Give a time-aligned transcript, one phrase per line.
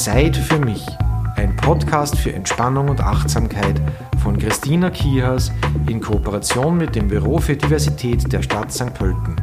[0.00, 0.82] Zeit für mich.
[1.36, 3.78] Ein Podcast für Entspannung und Achtsamkeit
[4.22, 5.52] von Christina Kihas
[5.90, 8.94] in Kooperation mit dem Büro für Diversität der Stadt St.
[8.94, 9.36] Pölten.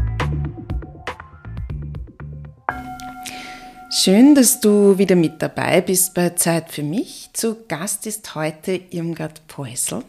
[3.91, 7.29] Schön, dass du wieder mit dabei bist bei Zeit für mich.
[7.33, 10.01] Zu Gast ist heute Irmgard Peusel,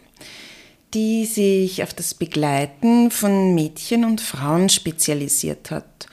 [0.94, 6.07] die sich auf das Begleiten von Mädchen und Frauen spezialisiert hat.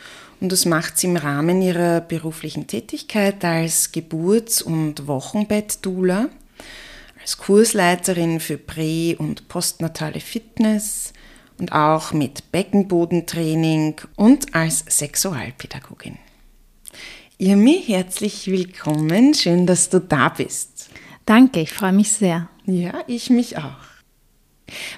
[0.46, 6.30] Und das macht sie im Rahmen ihrer beruflichen Tätigkeit als Geburts- und Wochenbett-Dula,
[7.20, 11.13] als Kursleiterin für Prä- und postnatale Fitness
[11.58, 16.20] und auch mit Beckenbodentraining und als Sexualpädagogin.
[17.40, 19.34] Irmi, herzlich willkommen.
[19.34, 20.91] Schön, dass du da bist.
[21.26, 22.49] Danke, ich freue mich sehr.
[22.68, 23.95] Ja, ich mich auch.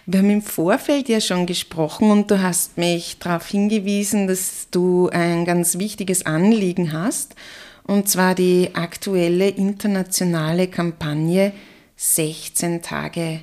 [0.05, 5.09] Wir haben im Vorfeld ja schon gesprochen und du hast mich darauf hingewiesen, dass du
[5.09, 7.35] ein ganz wichtiges Anliegen hast,
[7.83, 11.53] und zwar die aktuelle internationale Kampagne
[11.95, 13.41] 16 Tage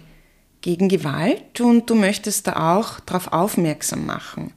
[0.60, 4.52] gegen Gewalt und du möchtest da auch darauf aufmerksam machen.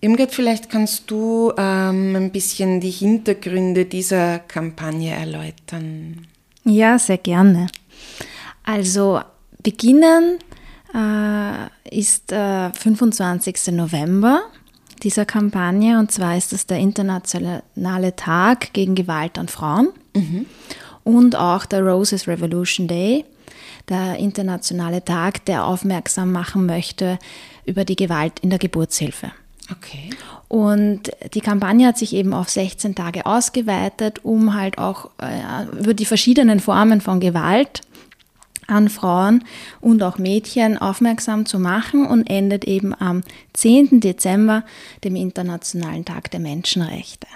[0.00, 6.26] Irmgard, vielleicht kannst du ähm, ein bisschen die Hintergründe dieser Kampagne erläutern.
[6.64, 7.68] Ja, sehr gerne.
[8.64, 9.20] Also
[9.62, 10.38] beginnen
[10.94, 13.72] äh, ist äh, 25.
[13.72, 14.42] November
[15.02, 20.46] dieser Kampagne und zwar ist es der internationale Tag gegen Gewalt an Frauen mhm.
[21.02, 23.24] und auch der Roses Revolution Day,
[23.88, 27.18] der internationale Tag, der aufmerksam machen möchte
[27.66, 29.30] über die Gewalt in der Geburtshilfe.
[29.70, 30.10] Okay.
[30.48, 35.94] Und die Kampagne hat sich eben auf 16 Tage ausgeweitet, um halt auch äh, über
[35.94, 37.82] die verschiedenen Formen von Gewalt
[38.66, 39.44] an Frauen
[39.80, 44.00] und auch Mädchen aufmerksam zu machen und endet eben am 10.
[44.00, 44.64] Dezember,
[45.02, 47.26] dem Internationalen Tag der Menschenrechte.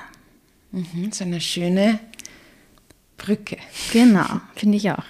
[0.72, 2.00] Mhm, so eine schöne
[3.16, 3.56] Brücke.
[3.92, 5.04] Genau, finde ich auch.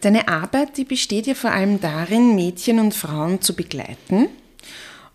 [0.00, 4.28] Deine Arbeit, die besteht ja vor allem darin, Mädchen und Frauen zu begleiten.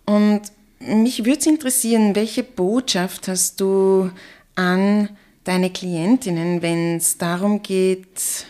[0.06, 0.42] Und
[0.80, 4.12] mich würde es interessieren, welche Botschaft hast du
[4.56, 5.10] an
[5.44, 8.46] deine Klientinnen, wenn es darum geht,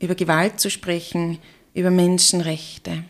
[0.00, 1.38] über Gewalt zu sprechen,
[1.74, 3.04] über Menschenrechte?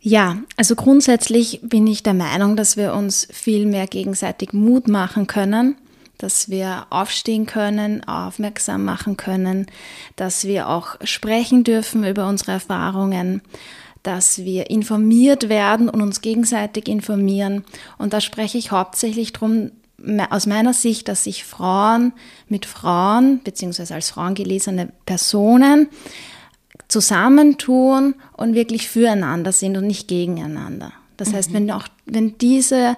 [0.00, 5.26] Ja, also grundsätzlich bin ich der Meinung, dass wir uns viel mehr gegenseitig Mut machen
[5.26, 5.76] können,
[6.18, 9.66] dass wir aufstehen können, aufmerksam machen können,
[10.16, 13.40] dass wir auch sprechen dürfen über unsere Erfahrungen,
[14.02, 17.64] dass wir informiert werden und uns gegenseitig informieren.
[17.96, 19.70] Und da spreche ich hauptsächlich darum,
[20.30, 22.12] aus meiner Sicht, dass sich Frauen
[22.48, 25.88] mit Frauen beziehungsweise als Frauen gelesene Personen
[26.88, 30.92] zusammentun und wirklich füreinander sind und nicht gegeneinander.
[31.16, 31.34] Das mhm.
[31.34, 32.96] heißt, wenn auch wenn diese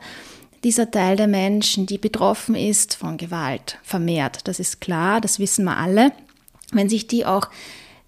[0.65, 5.65] dieser Teil der Menschen, die betroffen ist von Gewalt, vermehrt, das ist klar, das wissen
[5.65, 6.13] wir alle,
[6.73, 7.49] wenn sich die auch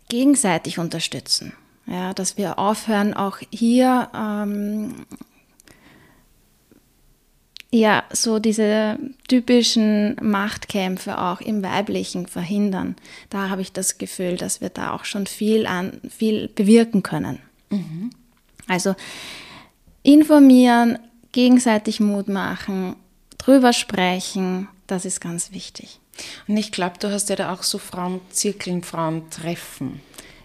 [0.08, 1.52] gegenseitig unterstützen,
[1.86, 5.06] ja, dass wir aufhören, auch hier ähm,
[7.70, 8.98] ja, so diese
[9.28, 12.96] typischen Machtkämpfe auch im Weiblichen verhindern.
[13.28, 17.40] Da habe ich das Gefühl, dass wir da auch schon viel an, viel bewirken können.
[17.68, 18.10] Mhm.
[18.66, 18.94] Also
[20.02, 20.98] informieren,
[21.32, 22.96] gegenseitig Mut machen,
[23.36, 26.00] drüber sprechen, das ist ganz wichtig.
[26.46, 30.00] Und ich glaube, du hast ja da auch so Frauenzirkeln, Frauentreffen.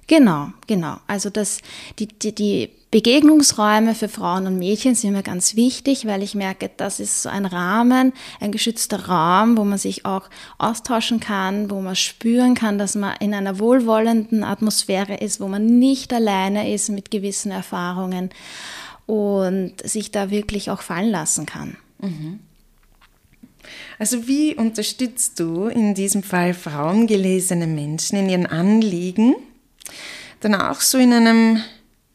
[0.07, 0.97] Genau, genau.
[1.07, 1.61] Also das,
[1.99, 6.69] die, die, die Begegnungsräume für Frauen und Mädchen sind mir ganz wichtig, weil ich merke,
[6.77, 11.81] das ist so ein Rahmen, ein geschützter Raum, wo man sich auch austauschen kann, wo
[11.81, 16.89] man spüren kann, dass man in einer wohlwollenden Atmosphäre ist, wo man nicht alleine ist
[16.89, 18.29] mit gewissen Erfahrungen
[19.07, 21.77] und sich da wirklich auch fallen lassen kann.
[21.99, 22.41] Mhm.
[23.97, 29.33] Also wie unterstützt du in diesem Fall frauengelesene Menschen in ihren Anliegen,
[30.41, 31.63] dann auch so in einem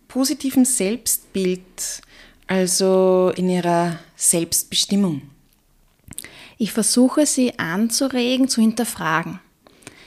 [0.08, 2.02] positiven Selbstbild,
[2.46, 5.22] also in ihrer Selbstbestimmung?
[6.56, 9.38] Ich versuche sie anzuregen, zu hinterfragen.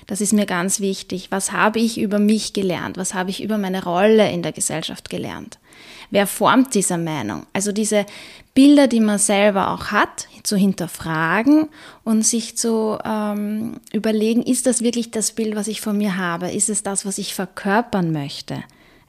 [0.07, 1.31] Das ist mir ganz wichtig.
[1.31, 2.97] Was habe ich über mich gelernt?
[2.97, 5.57] Was habe ich über meine Rolle in der Gesellschaft gelernt?
[6.09, 7.45] Wer formt diese Meinung?
[7.53, 8.05] Also diese
[8.53, 11.69] Bilder, die man selber auch hat, zu hinterfragen
[12.03, 16.51] und sich zu ähm, überlegen, ist das wirklich das Bild, was ich von mir habe?
[16.51, 18.61] Ist es das, was ich verkörpern möchte?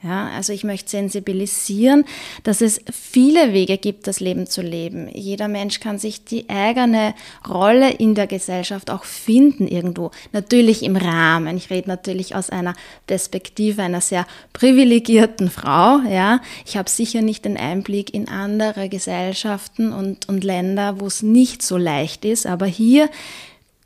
[0.03, 2.03] Ja, also ich möchte sensibilisieren,
[2.43, 5.07] dass es viele Wege gibt, das Leben zu leben.
[5.13, 7.15] Jeder Mensch kann sich die eigene
[7.47, 10.11] Rolle in der Gesellschaft auch finden irgendwo.
[10.33, 11.55] Natürlich im Rahmen.
[11.55, 12.73] Ich rede natürlich aus einer
[13.07, 15.99] Perspektive einer sehr privilegierten Frau.
[16.09, 21.23] Ja, ich habe sicher nicht den Einblick in andere Gesellschaften und, und Länder, wo es
[21.23, 22.45] nicht so leicht ist.
[22.45, 23.09] Aber hier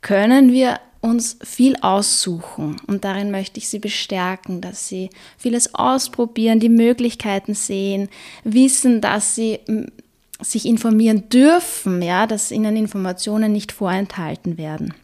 [0.00, 6.60] können wir uns viel aussuchen und darin möchte ich sie bestärken, dass sie vieles ausprobieren,
[6.60, 8.08] die Möglichkeiten sehen,
[8.44, 9.60] wissen, dass sie
[10.40, 14.94] sich informieren dürfen, ja, dass ihnen Informationen nicht vorenthalten werden.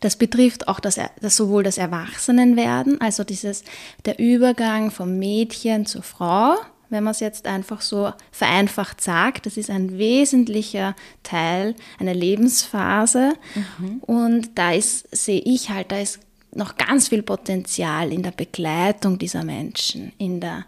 [0.00, 3.64] Das betrifft auch das, das sowohl das Erwachsenenwerden, also dieses
[4.04, 6.56] der Übergang vom Mädchen zur Frau,
[6.94, 9.44] wenn man es jetzt einfach so vereinfacht sagt.
[9.44, 13.34] Das ist ein wesentlicher Teil einer Lebensphase.
[13.54, 13.98] Mhm.
[14.00, 16.20] Und da ist, sehe ich halt, da ist
[16.52, 20.64] noch ganz viel Potenzial in der Begleitung dieser Menschen, in der,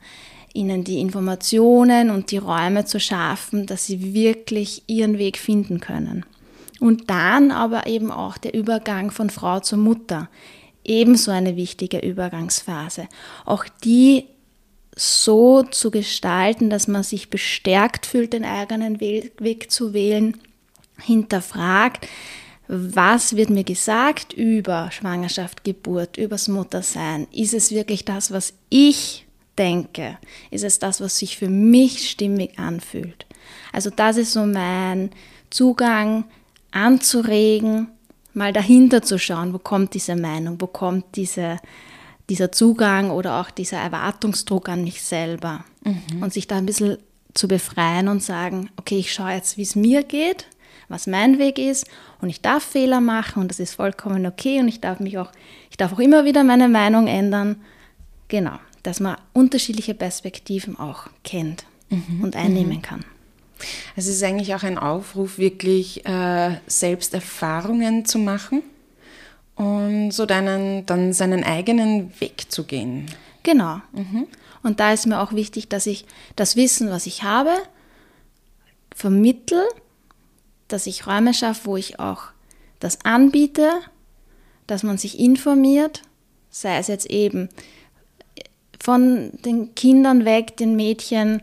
[0.52, 6.26] ihnen die Informationen und die Räume zu schaffen, dass sie wirklich ihren Weg finden können.
[6.80, 10.28] Und dann aber eben auch der Übergang von Frau zur Mutter,
[10.84, 13.08] ebenso eine wichtige Übergangsphase.
[13.44, 14.24] Auch die
[14.96, 20.36] so zu gestalten, dass man sich bestärkt fühlt, den eigenen Weg zu wählen,
[20.98, 22.08] hinterfragt,
[22.68, 27.28] was wird mir gesagt über Schwangerschaft, Geburt, übers Muttersein?
[27.30, 29.26] Ist es wirklich das, was ich
[29.56, 30.18] denke?
[30.50, 33.26] Ist es das, was sich für mich stimmig anfühlt?
[33.72, 35.10] Also das ist so mein
[35.50, 36.24] Zugang
[36.72, 37.88] anzuregen,
[38.34, 41.58] mal dahinter zu schauen, wo kommt diese Meinung, wo kommt diese
[42.28, 45.64] dieser Zugang oder auch dieser Erwartungsdruck an mich selber.
[45.84, 46.22] Mhm.
[46.22, 46.98] Und sich da ein bisschen
[47.34, 50.46] zu befreien und sagen, okay, ich schaue jetzt, wie es mir geht,
[50.88, 51.86] was mein Weg ist
[52.20, 55.30] und ich darf Fehler machen und das ist vollkommen okay und ich darf mich auch,
[55.70, 57.56] ich darf auch immer wieder meine Meinung ändern.
[58.28, 62.22] Genau, dass man unterschiedliche Perspektiven auch kennt mhm.
[62.22, 62.82] und einnehmen mhm.
[62.82, 63.04] kann.
[63.96, 68.62] Also es ist eigentlich auch ein Aufruf, wirklich äh, selbst Erfahrungen zu machen
[69.56, 73.06] und so deinen, dann seinen eigenen Weg zu gehen.
[73.42, 73.80] Genau.
[73.92, 74.26] Mhm.
[74.62, 76.06] Und da ist mir auch wichtig, dass ich
[76.36, 77.54] das Wissen, was ich habe,
[78.94, 79.62] vermittel,
[80.68, 82.24] dass ich Räume schaffe, wo ich auch
[82.80, 83.70] das anbiete,
[84.66, 86.02] dass man sich informiert,
[86.50, 87.48] sei es jetzt eben
[88.80, 91.42] von den Kindern weg, den Mädchen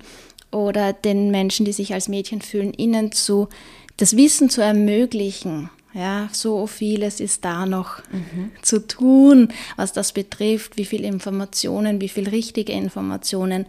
[0.51, 3.50] oder den Menschen, die sich als Mädchen fühlen, ihnen zu
[3.98, 8.51] das Wissen zu ermöglichen, ja, so vieles ist da noch mhm.
[8.62, 13.66] zu tun, was das betrifft, wie viele Informationen, wie viele richtige Informationen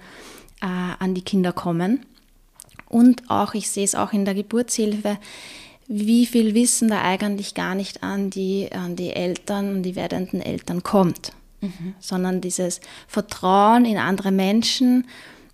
[0.62, 0.67] äh,
[0.99, 2.06] an die Kinder kommen.
[2.88, 5.19] Und auch, ich sehe es auch in der Geburtshilfe,
[5.87, 10.41] wie viel Wissen da eigentlich gar nicht an die, an die Eltern, an die werdenden
[10.41, 11.94] Eltern kommt, mhm.
[12.00, 15.06] sondern dieses Vertrauen in andere Menschen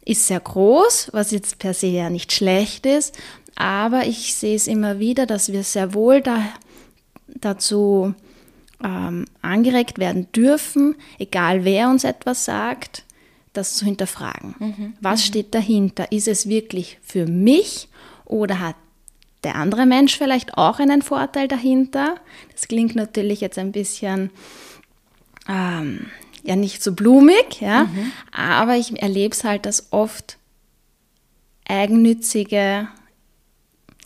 [0.04, 3.16] ist sehr groß, was jetzt per se ja nicht schlecht ist,
[3.60, 6.42] aber ich sehe es immer wieder, dass wir sehr wohl da,
[7.26, 8.14] dazu
[8.82, 13.04] ähm, angeregt werden dürfen, egal wer uns etwas sagt,
[13.52, 14.54] das zu hinterfragen.
[14.58, 14.94] Mhm.
[15.02, 15.24] Was mhm.
[15.24, 16.10] steht dahinter?
[16.10, 17.90] Ist es wirklich für mich
[18.24, 18.76] oder hat
[19.44, 22.14] der andere Mensch vielleicht auch einen Vorteil dahinter?
[22.52, 24.30] Das klingt natürlich jetzt ein bisschen
[25.46, 26.06] ähm,
[26.44, 28.10] ja nicht so blumig, ja, mhm.
[28.32, 30.38] aber ich erlebe es halt, dass oft
[31.68, 32.88] eigennützige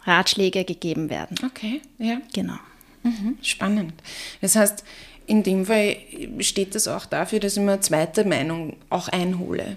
[0.05, 1.37] Ratschläge gegeben werden.
[1.45, 2.21] Okay, ja.
[2.33, 2.59] Genau.
[3.03, 3.95] Mhm, spannend.
[4.41, 4.85] Das heißt,
[5.27, 5.97] in dem Fall
[6.41, 9.77] steht das auch dafür, dass ich mir eine zweite Meinung auch einhole.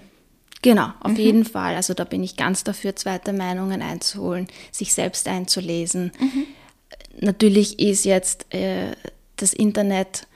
[0.62, 1.18] Genau, auf mhm.
[1.18, 1.76] jeden Fall.
[1.76, 6.12] Also da bin ich ganz dafür, zweite Meinungen einzuholen, sich selbst einzulesen.
[6.18, 6.44] Mhm.
[7.20, 8.92] Natürlich ist jetzt äh,
[9.36, 10.26] das Internet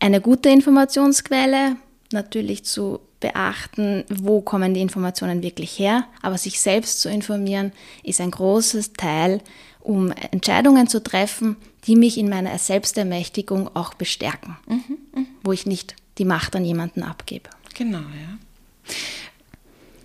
[0.00, 1.76] eine gute Informationsquelle,
[2.12, 8.20] natürlich zu beachten, wo kommen die Informationen wirklich her, aber sich selbst zu informieren ist
[8.20, 9.40] ein großes Teil,
[9.80, 11.56] um Entscheidungen zu treffen,
[11.86, 15.26] die mich in meiner Selbstermächtigung auch bestärken, mhm, mh.
[15.44, 17.48] wo ich nicht die Macht an jemanden abgebe.
[17.74, 18.94] Genau, ja.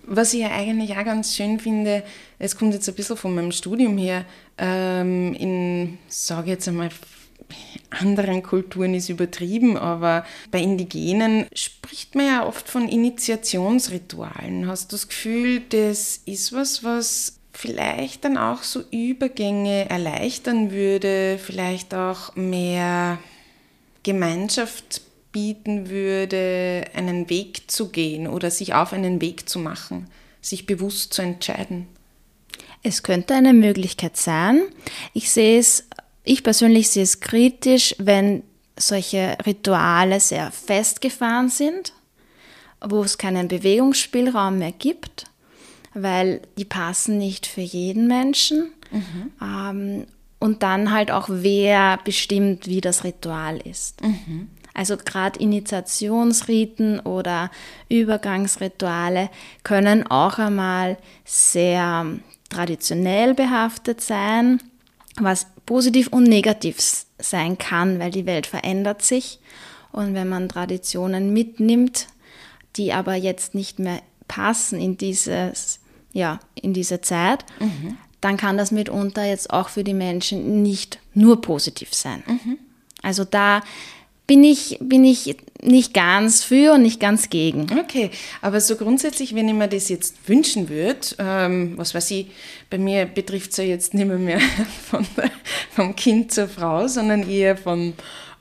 [0.04, 2.02] Was ich ja eigentlich auch ganz schön finde,
[2.38, 4.24] es kommt jetzt ein bisschen von meinem Studium her,
[4.58, 6.90] ähm, in, sage jetzt einmal,
[7.90, 14.66] anderen Kulturen ist übertrieben, aber bei Indigenen spricht man ja oft von Initiationsritualen.
[14.66, 21.38] Hast du das Gefühl, das ist was, was vielleicht dann auch so Übergänge erleichtern würde,
[21.38, 23.18] vielleicht auch mehr
[24.02, 30.08] Gemeinschaft bieten würde, einen Weg zu gehen oder sich auf einen Weg zu machen,
[30.40, 31.86] sich bewusst zu entscheiden?
[32.84, 34.62] Es könnte eine Möglichkeit sein.
[35.14, 35.86] Ich sehe es
[36.24, 38.42] ich persönlich sehe es kritisch, wenn
[38.78, 41.92] solche Rituale sehr festgefahren sind,
[42.80, 45.26] wo es keinen Bewegungsspielraum mehr gibt,
[45.94, 48.72] weil die passen nicht für jeden Menschen.
[48.90, 49.32] Mhm.
[49.40, 50.06] Ähm,
[50.38, 54.02] und dann halt auch, wer bestimmt, wie das Ritual ist.
[54.02, 54.48] Mhm.
[54.74, 57.50] Also gerade Initiationsriten oder
[57.88, 59.28] Übergangsrituale
[59.62, 62.06] können auch einmal sehr
[62.48, 64.60] traditionell behaftet sein
[65.20, 66.78] was positiv und negativ
[67.18, 69.38] sein kann, weil die Welt verändert sich.
[69.92, 72.08] Und wenn man Traditionen mitnimmt,
[72.76, 75.80] die aber jetzt nicht mehr passen in dieses,
[76.12, 77.98] ja, in diese Zeit, mhm.
[78.20, 82.22] dann kann das mitunter jetzt auch für die Menschen nicht nur positiv sein.
[82.26, 82.58] Mhm.
[83.02, 83.62] Also da
[84.32, 87.66] bin ich, bin ich nicht ganz für und nicht ganz gegen.
[87.78, 88.10] Okay,
[88.40, 92.28] aber so grundsätzlich, wenn ich mir das jetzt wünschen würde, ähm, was weiß ich,
[92.70, 94.40] bei mir betrifft es ja jetzt nicht mehr, mehr
[94.90, 95.06] von
[95.70, 97.92] vom Kind zur Frau, sondern eher von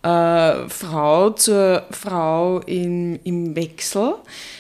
[0.04, 4.16] äh, Frau zur Frau im, im Wechsel.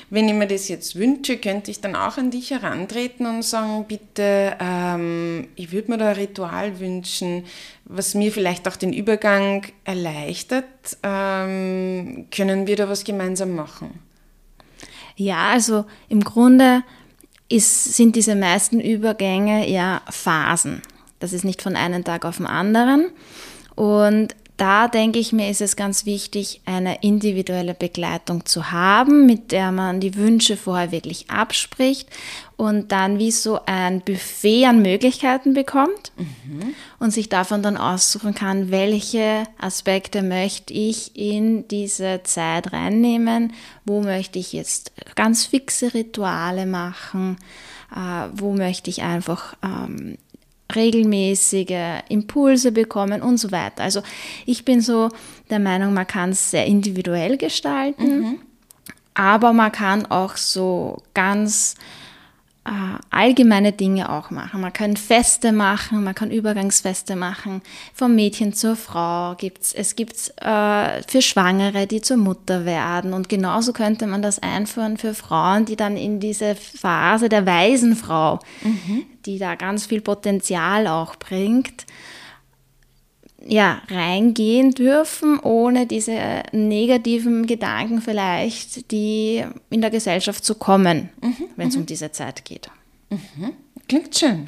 [0.10, 3.86] Wenn ich mir das jetzt wünsche, könnte ich dann auch an dich herantreten und sagen,
[3.88, 7.46] bitte, ähm, ich würde mir da ein Ritual wünschen,
[7.86, 10.66] was mir vielleicht auch den Übergang erleichtert.
[11.02, 14.00] Ähm, können wir da was gemeinsam machen?
[15.16, 16.84] Ja, also im Grunde
[17.50, 20.82] ist, sind diese meisten Übergänge ja Phasen.
[21.20, 23.12] Das ist nicht von einem Tag auf den anderen.
[23.76, 29.52] Und da denke ich mir, ist es ganz wichtig, eine individuelle Begleitung zu haben, mit
[29.52, 32.08] der man die Wünsche vorher wirklich abspricht
[32.58, 36.76] und dann wie so ein Buffet an Möglichkeiten bekommt mhm.
[37.00, 43.54] und sich davon dann aussuchen kann, welche Aspekte möchte ich in diese Zeit reinnehmen,
[43.84, 47.38] wo möchte ich jetzt ganz fixe Rituale machen,
[47.96, 50.20] äh, wo möchte ich einfach ähm,
[50.76, 53.84] regelmäßige Impulse bekommen und so weiter.
[53.84, 54.02] Also
[54.46, 55.10] ich bin so
[55.50, 58.40] der Meinung, man kann es sehr individuell gestalten, mhm.
[59.14, 61.76] aber man kann auch so ganz
[63.10, 64.62] allgemeine Dinge auch machen.
[64.62, 67.62] Man kann Feste machen, man kann Übergangsfeste machen.
[67.94, 73.14] Vom Mädchen zur Frau gibt's, es gibt äh, für Schwangere, die zur Mutter werden.
[73.14, 78.40] Und genauso könnte man das einführen für Frauen, die dann in diese Phase der Waisenfrau,
[78.62, 79.06] mhm.
[79.26, 81.86] die da ganz viel Potenzial auch bringt,
[83.46, 91.36] ja, reingehen dürfen, ohne diese negativen Gedanken vielleicht, die in der Gesellschaft zu kommen, mhm,
[91.56, 91.82] wenn es mhm.
[91.82, 92.70] um diese Zeit geht.
[93.10, 93.54] Mhm.
[93.88, 94.48] Klingt schön.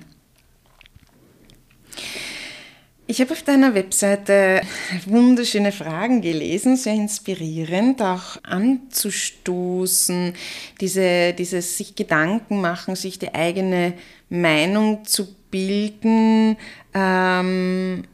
[3.06, 4.62] Ich habe auf deiner Webseite
[5.06, 10.34] wunderschöne Fragen gelesen, sehr inspirierend, auch anzustoßen,
[10.80, 13.94] diese, dieses sich Gedanken machen, sich die eigene
[14.30, 16.56] Meinung zu bilden.
[16.94, 18.06] Ähm,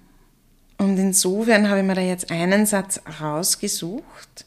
[0.79, 4.45] und insofern habe ich mir da jetzt einen Satz rausgesucht.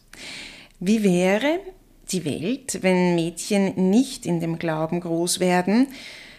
[0.80, 1.60] Wie wäre
[2.10, 5.88] die Welt, wenn Mädchen nicht in dem Glauben groß werden,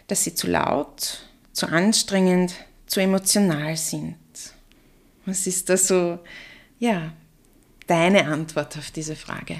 [0.07, 2.55] dass sie zu laut, zu anstrengend,
[2.87, 4.15] zu emotional sind?
[5.25, 6.17] Was ist da so,
[6.79, 7.13] ja,
[7.85, 9.57] deine Antwort auf diese Frage?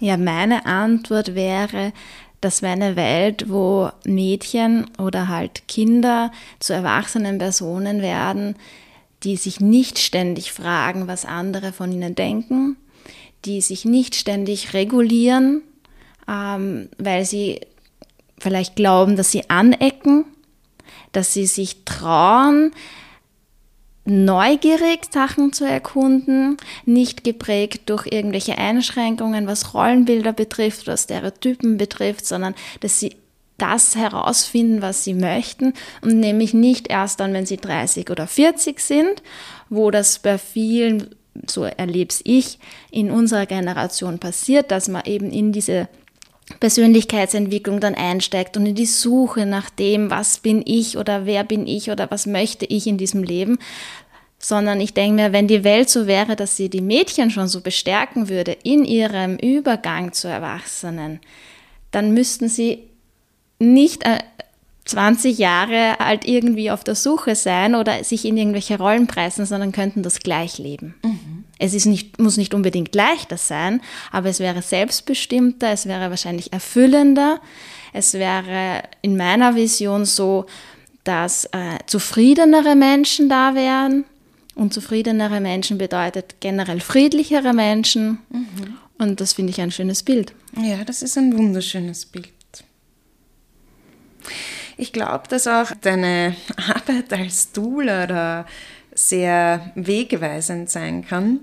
[0.00, 1.92] Ja, meine Antwort wäre,
[2.40, 8.56] das wäre eine Welt, wo Mädchen oder halt Kinder zu erwachsenen Personen werden,
[9.24, 12.76] die sich nicht ständig fragen, was andere von ihnen denken,
[13.44, 15.62] die sich nicht ständig regulieren,
[16.28, 17.60] ähm, weil sie
[18.38, 20.26] vielleicht glauben, dass sie anecken,
[21.12, 22.72] dass sie sich trauen,
[24.04, 32.26] neugierig Sachen zu erkunden, nicht geprägt durch irgendwelche Einschränkungen, was Rollenbilder betrifft, was Stereotypen betrifft,
[32.26, 33.16] sondern dass sie
[33.58, 38.80] das herausfinden, was sie möchten und nämlich nicht erst dann, wenn sie 30 oder 40
[38.80, 39.22] sind,
[39.68, 41.14] wo das bei vielen,
[41.46, 42.58] so erlebe ich,
[42.90, 45.88] in unserer Generation passiert, dass man eben in diese
[46.60, 51.66] Persönlichkeitsentwicklung dann einsteigt und in die Suche nach dem, was bin ich oder wer bin
[51.66, 53.58] ich oder was möchte ich in diesem Leben,
[54.38, 57.60] sondern ich denke mir, wenn die Welt so wäre, dass sie die Mädchen schon so
[57.62, 61.20] bestärken würde in ihrem Übergang zu Erwachsenen,
[61.90, 62.90] dann müssten sie
[63.72, 64.04] nicht
[64.84, 69.46] 20 äh, Jahre alt irgendwie auf der Suche sein oder sich in irgendwelche Rollen preisen,
[69.46, 70.94] sondern könnten das gleich leben.
[71.02, 71.44] Mhm.
[71.58, 73.80] Es ist nicht, muss nicht unbedingt leichter sein,
[74.10, 77.40] aber es wäre selbstbestimmter, es wäre wahrscheinlich erfüllender.
[77.92, 80.46] Es wäre in meiner Vision so,
[81.04, 84.04] dass äh, zufriedenere Menschen da wären.
[84.56, 88.18] Und zufriedenere Menschen bedeutet generell friedlichere Menschen.
[88.30, 88.78] Mhm.
[88.98, 90.32] Und das finde ich ein schönes Bild.
[90.56, 92.28] Ja, das ist ein wunderschönes Bild.
[94.76, 98.46] Ich glaube, dass auch deine Arbeit als Doula da
[98.94, 101.40] sehr wegweisend sein kann.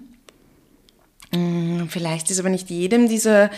[1.32, 3.50] Mm, vielleicht ist aber nicht jedem dieser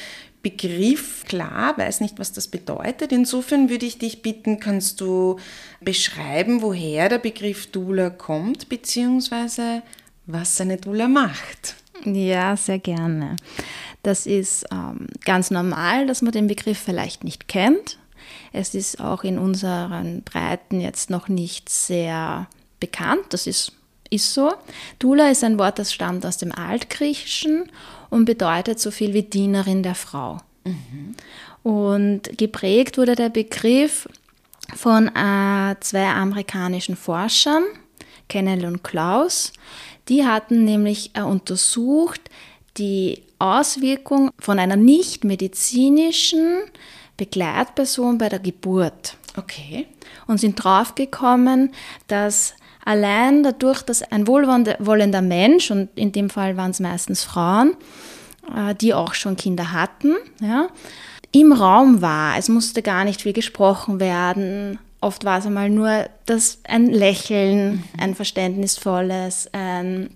[0.41, 3.11] Begriff klar, weiß nicht, was das bedeutet.
[3.11, 5.37] Insofern würde ich dich bitten, kannst du
[5.79, 9.81] beschreiben, woher der Begriff Doula kommt, beziehungsweise
[10.25, 11.75] was eine Doula macht?
[12.03, 13.37] Ja, sehr gerne.
[14.03, 17.97] Das ist ähm, ganz normal, dass man den Begriff vielleicht nicht kennt.
[18.51, 22.47] Es ist auch in unseren Breiten jetzt noch nicht sehr
[22.79, 23.25] bekannt.
[23.29, 23.73] Das ist
[24.13, 24.53] ist so.
[24.99, 27.63] Dula ist ein Wort, das stammt aus dem Altgriechischen
[28.09, 30.37] und bedeutet so viel wie Dienerin der Frau.
[30.63, 31.15] Mhm.
[31.63, 34.07] Und geprägt wurde der Begriff
[34.75, 37.63] von äh, zwei amerikanischen Forschern,
[38.29, 39.51] Kennel und Klaus.
[40.09, 42.21] Die hatten nämlich äh, untersucht
[42.77, 46.61] die Auswirkung von einer nicht medizinischen
[47.17, 49.17] Begleitperson bei der Geburt.
[49.37, 49.87] Okay.
[50.27, 51.71] Und sind draufgekommen,
[52.07, 52.53] dass
[52.85, 57.75] allein dadurch, dass ein wohlwollender Mensch, und in dem Fall waren es meistens Frauen,
[58.55, 60.67] äh, die auch schon Kinder hatten, ja,
[61.31, 62.37] im Raum war.
[62.37, 64.77] Es musste gar nicht viel gesprochen werden.
[65.01, 70.11] Oft war es einmal nur das, ein Lächeln, ein verständnisvolles, ein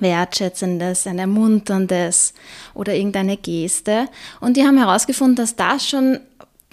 [0.00, 2.34] wertschätzendes, ein ermunterndes
[2.74, 4.08] oder irgendeine Geste.
[4.40, 6.20] Und die haben herausgefunden, dass das schon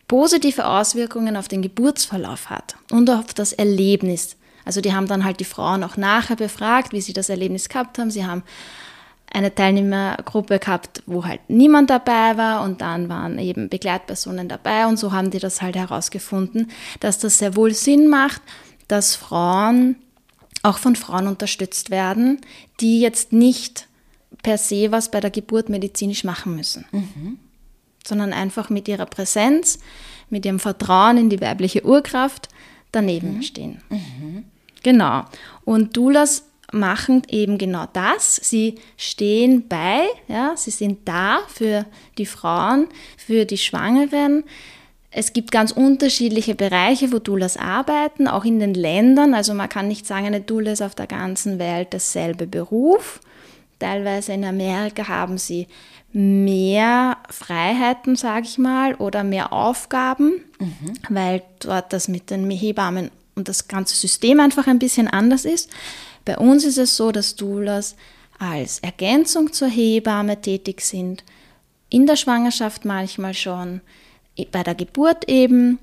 [0.08, 4.38] positive Auswirkungen auf den Geburtsverlauf hat und auf das Erlebnis.
[4.66, 8.00] Also die haben dann halt die Frauen auch nachher befragt, wie sie das Erlebnis gehabt
[8.00, 8.12] haben.
[8.12, 8.44] Sie haben
[9.32, 14.98] eine Teilnehmergruppe gehabt, wo halt niemand dabei war und dann waren eben Begleitpersonen dabei und
[14.98, 18.42] so haben die das halt herausgefunden, dass das sehr wohl Sinn macht,
[18.88, 19.98] dass Frauen
[20.64, 22.42] auch von Frauen unterstützt werden,
[22.80, 23.88] die jetzt nicht
[24.44, 27.40] per se was bei der Geburt medizinisch machen müssen, mhm.
[28.06, 29.80] sondern einfach mit ihrer Präsenz,
[30.30, 32.50] mit ihrem Vertrauen in die weibliche Urkraft
[32.92, 33.42] daneben mhm.
[33.42, 33.82] stehen.
[33.90, 34.46] Mhm.
[34.84, 35.26] Genau.
[35.66, 38.36] Und Doulas machen eben genau das.
[38.36, 41.86] Sie stehen bei, ja, sie sind da für
[42.18, 42.88] die Frauen,
[43.18, 44.44] für die Schwangeren.
[45.18, 49.34] Es gibt ganz unterschiedliche Bereiche, wo Doulas arbeiten, auch in den Ländern.
[49.34, 53.20] Also man kann nicht sagen, eine Doula ist auf der ganzen Welt dasselbe Beruf.
[53.80, 55.66] Teilweise in Amerika haben sie
[56.14, 60.94] mehr Freiheiten, sage ich mal, oder mehr Aufgaben, mhm.
[61.10, 65.72] weil dort das mit den Hebammen und das ganze System einfach ein bisschen anders ist.
[66.26, 67.96] Bei uns ist es so, dass Doulas
[68.38, 71.24] als Ergänzung zur Hebamme tätig sind,
[71.90, 73.82] in der Schwangerschaft manchmal schon,
[74.52, 75.80] bei der Geburt eben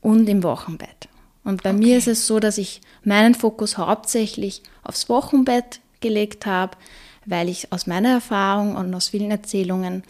[0.00, 1.08] und im Wochenbett.
[1.44, 1.78] Und bei okay.
[1.78, 6.76] mir ist es so, dass ich meinen Fokus hauptsächlich aufs Wochenbett gelegt habe,
[7.26, 10.02] weil ich aus meiner Erfahrung und aus vielen Erzählungen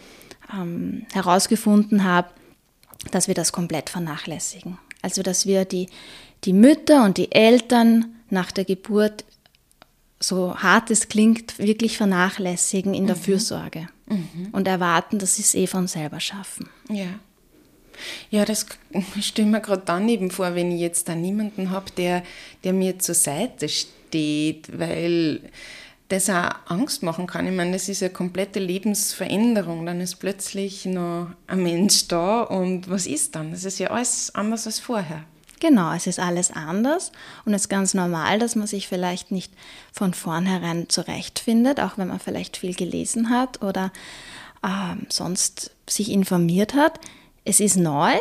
[0.53, 2.31] ähm, herausgefunden habe,
[3.11, 4.79] dass wir das komplett vernachlässigen.
[5.03, 5.89] Also dass wir die,
[6.45, 9.25] die Mütter und die Eltern nach der Geburt
[10.21, 13.21] so hart es klingt, wirklich vernachlässigen in der mhm.
[13.21, 14.49] Fürsorge mhm.
[14.53, 16.69] und erwarten, dass sie es eh von selber schaffen.
[16.91, 17.07] Ja.
[18.31, 18.67] Ja, das
[19.21, 22.23] stelle mir gerade dann eben vor, wenn ich jetzt da niemanden habe, der,
[22.65, 25.41] der mir zur Seite steht, weil
[26.11, 27.47] das auch Angst machen kann.
[27.47, 29.87] Ich meine, das ist eine komplette Lebensveränderung.
[29.87, 33.53] Dann ist plötzlich noch ein Mensch da und was ist dann?
[33.53, 35.25] Das ist ja alles anders als vorher.
[35.61, 37.13] Genau, es ist alles anders
[37.45, 39.53] und es ist ganz normal, dass man sich vielleicht nicht
[39.93, 43.93] von vornherein zurechtfindet, auch wenn man vielleicht viel gelesen hat oder
[44.63, 46.99] äh, sonst sich informiert hat.
[47.51, 48.13] Es ist neu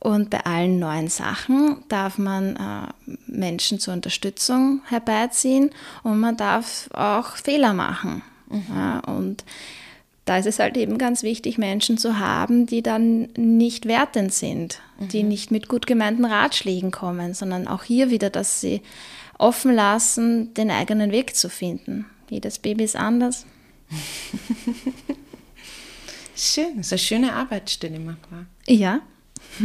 [0.00, 5.70] und bei allen neuen Sachen darf man äh, Menschen zur Unterstützung herbeiziehen
[6.02, 8.22] und man darf auch Fehler machen.
[8.50, 8.64] Mhm.
[8.74, 9.44] Ja, und
[10.24, 14.80] da ist es halt eben ganz wichtig, Menschen zu haben, die dann nicht wertend sind,
[14.98, 15.08] mhm.
[15.10, 18.82] die nicht mit gut gemeinten Ratschlägen kommen, sondern auch hier wieder, dass sie
[19.38, 22.06] offen lassen, den eigenen Weg zu finden.
[22.28, 23.46] Jedes Baby ist anders.
[26.34, 28.46] Schön, das ist eine schöne Arbeitsstelle, Magda.
[28.66, 29.00] Ja.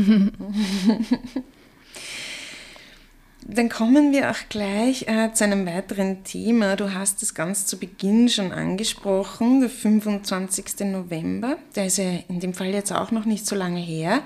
[3.50, 6.76] Dann kommen wir auch gleich äh, zu einem weiteren Thema.
[6.76, 10.82] Du hast es ganz zu Beginn schon angesprochen, der 25.
[10.82, 14.22] November, der ist ja in dem Fall jetzt auch noch nicht so lange her,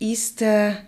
[0.00, 0.82] ist der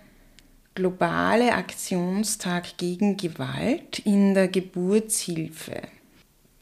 [0.74, 5.83] globale Aktionstag gegen Gewalt in der Geburtshilfe.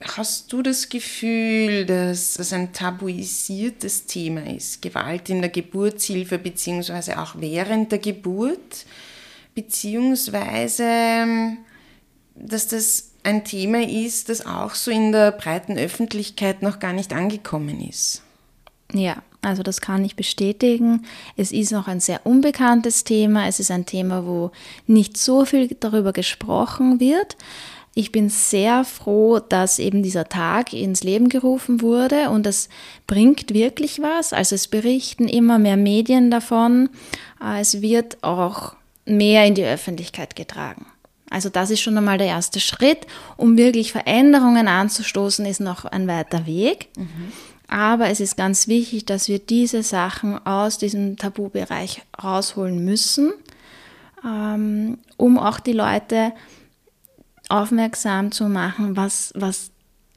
[0.01, 7.19] Hast du das Gefühl, dass das ein tabuisiertes Thema ist, Gewalt in der Geburtshilfe beziehungsweise
[7.19, 8.87] auch während der Geburt?
[9.59, 11.59] beziehungsweise ähm,
[12.37, 17.13] dass das ein Thema ist, das auch so in der breiten Öffentlichkeit noch gar nicht
[17.13, 18.23] angekommen ist.
[18.93, 21.05] Ja, also das kann ich bestätigen.
[21.37, 23.49] Es ist noch ein sehr unbekanntes Thema.
[23.49, 24.53] Es ist ein Thema, wo
[24.87, 27.37] nicht so viel darüber gesprochen wird.
[27.99, 32.69] Ich bin sehr froh, dass eben dieser Tag ins Leben gerufen wurde und es
[33.09, 34.33] bringt wirklich was.
[34.33, 36.91] Also es berichten immer mehr Medien davon.
[37.59, 40.87] Es wird auch mehr in die Öffentlichkeit getragen.
[41.29, 43.05] Also das ist schon einmal der erste Schritt.
[43.37, 46.91] Um wirklich Veränderungen anzustoßen, ist noch ein weiter Weg.
[46.97, 47.33] Mhm.
[47.67, 53.33] Aber es ist ganz wichtig, dass wir diese Sachen aus diesem Tabubereich rausholen müssen,
[54.25, 56.33] ähm, um auch die Leute
[57.49, 59.71] aufmerksam zu machen, was, was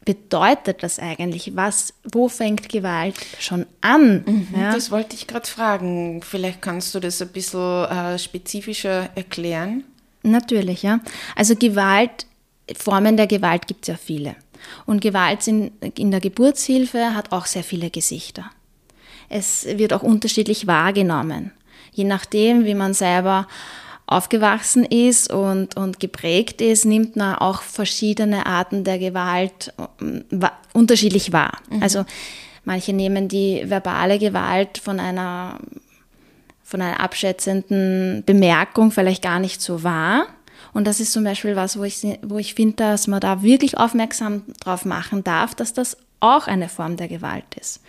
[0.05, 1.55] bedeutet das eigentlich?
[1.55, 4.23] Was, wo fängt Gewalt schon an?
[4.25, 4.73] Mhm, ja?
[4.73, 6.21] Das wollte ich gerade fragen.
[6.23, 9.83] Vielleicht kannst du das ein bisschen äh, spezifischer erklären.
[10.23, 10.99] Natürlich, ja.
[11.35, 12.25] Also Gewalt,
[12.77, 14.35] Formen der Gewalt gibt es ja viele.
[14.85, 18.51] Und Gewalt in, in der Geburtshilfe hat auch sehr viele Gesichter.
[19.29, 21.51] Es wird auch unterschiedlich wahrgenommen.
[21.93, 23.47] Je nachdem, wie man selber
[24.11, 31.31] aufgewachsen ist und, und geprägt ist, nimmt man auch verschiedene Arten der Gewalt äh, unterschiedlich
[31.31, 31.57] wahr.
[31.69, 31.81] Mhm.
[31.81, 32.05] Also
[32.65, 35.59] manche nehmen die verbale Gewalt von einer,
[36.63, 40.27] von einer abschätzenden Bemerkung vielleicht gar nicht so wahr.
[40.73, 43.77] Und das ist zum Beispiel was, wo ich, wo ich finde, dass man da wirklich
[43.77, 47.81] aufmerksam drauf machen darf, dass das auch eine Form der Gewalt ist.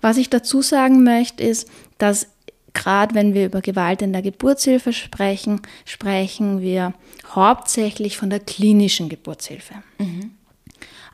[0.00, 2.28] Was ich dazu sagen möchte, ist, dass
[2.74, 6.92] gerade wenn wir über Gewalt in der Geburtshilfe sprechen, sprechen wir
[7.34, 9.74] hauptsächlich von der klinischen Geburtshilfe.
[9.98, 10.32] Mhm.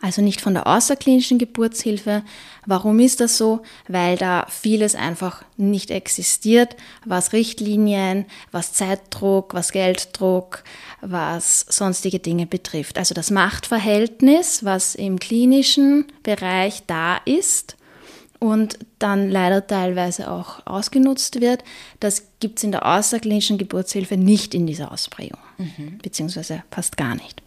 [0.02, 2.22] Also nicht von der außerklinischen Geburtshilfe.
[2.64, 3.60] Warum ist das so?
[3.86, 10.64] Weil da vieles einfach nicht existiert, was Richtlinien, was Zeitdruck, was Gelddruck,
[11.02, 12.96] was sonstige Dinge betrifft.
[12.96, 17.76] Also das Machtverhältnis, was im klinischen Bereich da ist,
[18.40, 21.62] und dann leider teilweise auch ausgenutzt wird.
[22.00, 25.98] Das gibt es in der außerklinischen Geburtshilfe nicht in dieser Ausprägung, mhm.
[26.02, 27.42] beziehungsweise fast gar nicht.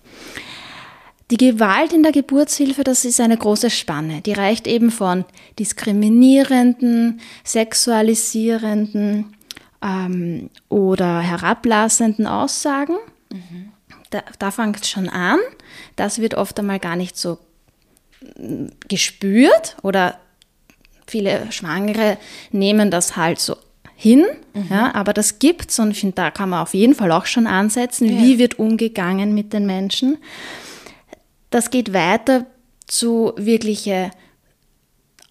[1.32, 4.22] Die Gewalt in der Geburtshilfe, das ist eine große Spanne.
[4.22, 5.26] Die reicht eben von
[5.58, 9.34] diskriminierenden, sexualisierenden
[9.82, 12.98] ähm, oder herablassenden Aussagen.
[13.32, 13.72] Mhm.
[14.12, 15.40] Da, da fängt es schon an.
[15.96, 17.40] Das wird oft einmal gar nicht so
[18.38, 20.20] mm, gespürt oder
[21.08, 22.18] viele Schwangere
[22.52, 23.56] nehmen das halt so
[23.96, 24.68] hin, mhm.
[24.70, 27.48] ja, aber das gibt's und ich finde, da kann man auf jeden Fall auch schon
[27.48, 28.22] ansetzen, ja.
[28.22, 30.18] wie wird umgegangen mit den Menschen.
[31.50, 32.46] Das geht weiter
[32.88, 34.12] zu wirkliche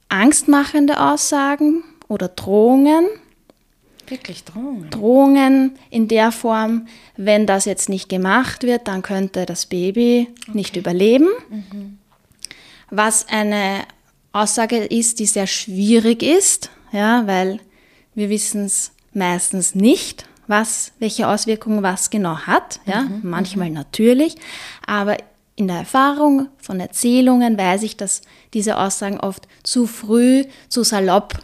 [0.09, 3.07] angstmachende Aussagen oder Drohungen.
[4.07, 4.91] Wirklich Drohungen?
[4.91, 10.51] Drohungen in der Form, wenn das jetzt nicht gemacht wird, dann könnte das Baby okay.
[10.53, 11.29] nicht überleben.
[11.51, 11.99] Mhm.
[12.91, 13.81] Was eine
[14.33, 17.61] Aussage ist, die sehr schwierig ist, ja, weil
[18.15, 23.21] wir wissen es meistens nicht, was, welche Auswirkungen was genau hat, ja, mhm.
[23.23, 23.75] manchmal mhm.
[23.75, 24.37] natürlich,
[24.87, 25.17] aber
[25.55, 28.23] in der Erfahrung von Erzählungen weiß ich, dass
[28.55, 31.39] diese Aussagen oft zu früh, zu salopp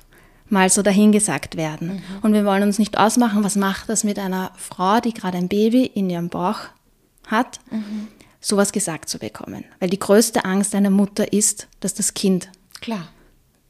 [0.48, 1.88] mal so dahingesagt werden.
[1.88, 2.03] Mhm.
[2.22, 5.48] Und wir wollen uns nicht ausmachen, was macht das mit einer Frau, die gerade ein
[5.48, 6.61] Baby in ihrem Bauch
[7.27, 8.09] hat, mhm.
[8.40, 9.64] sowas gesagt zu bekommen.
[9.79, 12.48] Weil die größte Angst einer Mutter ist, dass das Kind
[12.80, 13.08] Klar.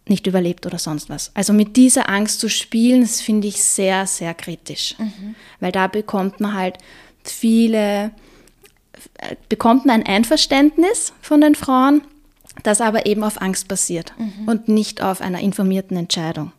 [0.06, 1.30] Nicht überlebt oder sonst was.
[1.34, 4.94] Also mit dieser Angst zu spielen, das finde ich sehr, sehr kritisch.
[4.98, 5.34] Mhm.
[5.60, 6.78] Weil da bekommt man halt
[7.22, 8.10] viele,
[9.48, 12.02] bekommt man ein Einverständnis von den Frauen,
[12.62, 14.48] das aber eben auf Angst basiert mhm.
[14.48, 16.52] und nicht auf einer informierten Entscheidung.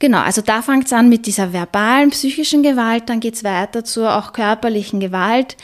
[0.00, 3.84] Genau, also da fängt es an mit dieser verbalen, psychischen Gewalt, dann geht es weiter
[3.84, 5.56] zur auch körperlichen Gewalt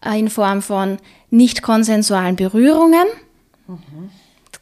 [0.00, 0.98] äh, in Form von
[1.30, 3.06] nicht konsensualen Berührungen.
[3.66, 4.10] Mhm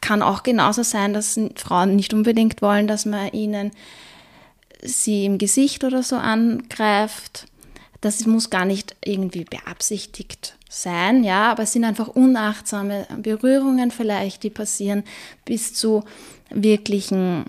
[0.03, 3.71] kann auch genauso sein, dass Frauen nicht unbedingt wollen, dass man ihnen
[4.81, 7.45] sie im Gesicht oder so angreift.
[8.01, 14.43] Das muss gar nicht irgendwie beabsichtigt sein, ja, aber es sind einfach unachtsame Berührungen vielleicht,
[14.43, 15.03] die passieren,
[15.45, 16.03] bis zu
[16.49, 17.45] wirklichen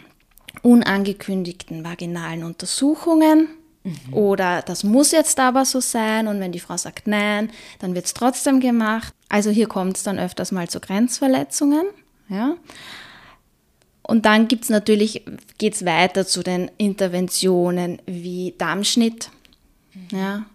[0.62, 3.48] unangekündigten vaginalen Untersuchungen.
[3.82, 4.14] Mhm.
[4.14, 8.04] Oder das muss jetzt aber so sein und wenn die Frau sagt nein, dann wird
[8.04, 9.12] es trotzdem gemacht.
[9.28, 11.86] Also hier kommt es dann öfters mal zu Grenzverletzungen.
[12.28, 12.56] Ja?
[14.02, 15.24] Und dann gibt es natürlich,
[15.58, 19.30] geht es weiter zu den Interventionen wie Darmschnitt,
[19.94, 20.18] mhm.
[20.18, 20.46] ja,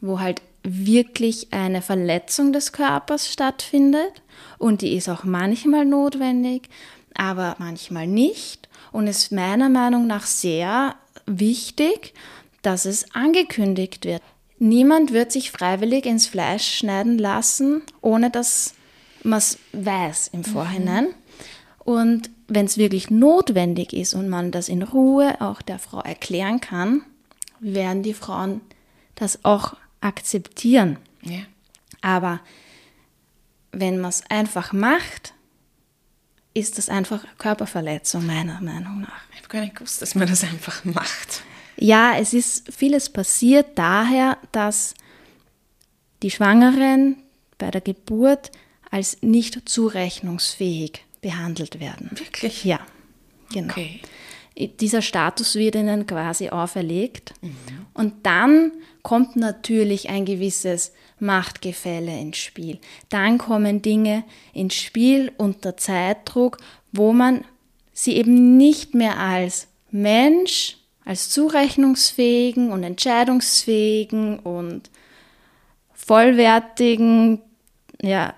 [0.00, 4.22] wo halt wirklich eine Verletzung des Körpers stattfindet
[4.58, 6.68] und die ist auch manchmal notwendig,
[7.14, 10.94] aber manchmal nicht und ist meiner Meinung nach sehr
[11.26, 12.14] wichtig,
[12.62, 14.22] dass es angekündigt wird.
[14.58, 18.74] Niemand wird sich freiwillig ins Fleisch schneiden lassen, ohne dass
[19.24, 21.06] man es weiß im Vorhinein.
[21.06, 21.14] Mhm.
[21.78, 26.60] Und wenn es wirklich notwendig ist und man das in Ruhe auch der Frau erklären
[26.60, 27.02] kann,
[27.60, 28.60] werden die Frauen
[29.14, 30.98] das auch akzeptieren.
[31.22, 31.40] Ja.
[32.00, 32.40] Aber
[33.72, 35.34] wenn man es einfach macht,
[36.54, 39.22] ist das einfach Körperverletzung meiner Meinung nach.
[39.32, 41.42] Ich habe gar nicht gewusst, dass man das einfach macht.
[41.76, 44.94] Ja, es ist vieles passiert daher, dass
[46.22, 47.16] die Schwangeren
[47.58, 48.50] bei der Geburt
[48.92, 52.10] als nicht zurechnungsfähig behandelt werden.
[52.12, 52.62] Wirklich?
[52.62, 52.78] Ja,
[53.52, 53.72] genau.
[53.72, 54.00] Okay.
[54.80, 57.32] Dieser Status wird ihnen quasi auferlegt.
[57.40, 57.56] Mhm.
[57.94, 58.70] Und dann
[59.02, 62.78] kommt natürlich ein gewisses Machtgefälle ins Spiel.
[63.08, 66.58] Dann kommen Dinge ins Spiel unter Zeitdruck,
[66.92, 67.44] wo man
[67.94, 70.76] sie eben nicht mehr als Mensch,
[71.06, 74.90] als zurechnungsfähigen und entscheidungsfähigen und
[75.94, 77.40] vollwertigen,
[78.02, 78.34] ja,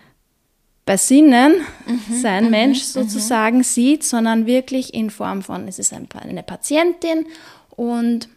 [0.87, 3.03] bei Sinnen mhm, sein mhm, Mensch mhm.
[3.03, 7.27] sozusagen sieht, sondern wirklich in Form von, es ist eine Patientin
[7.71, 8.29] und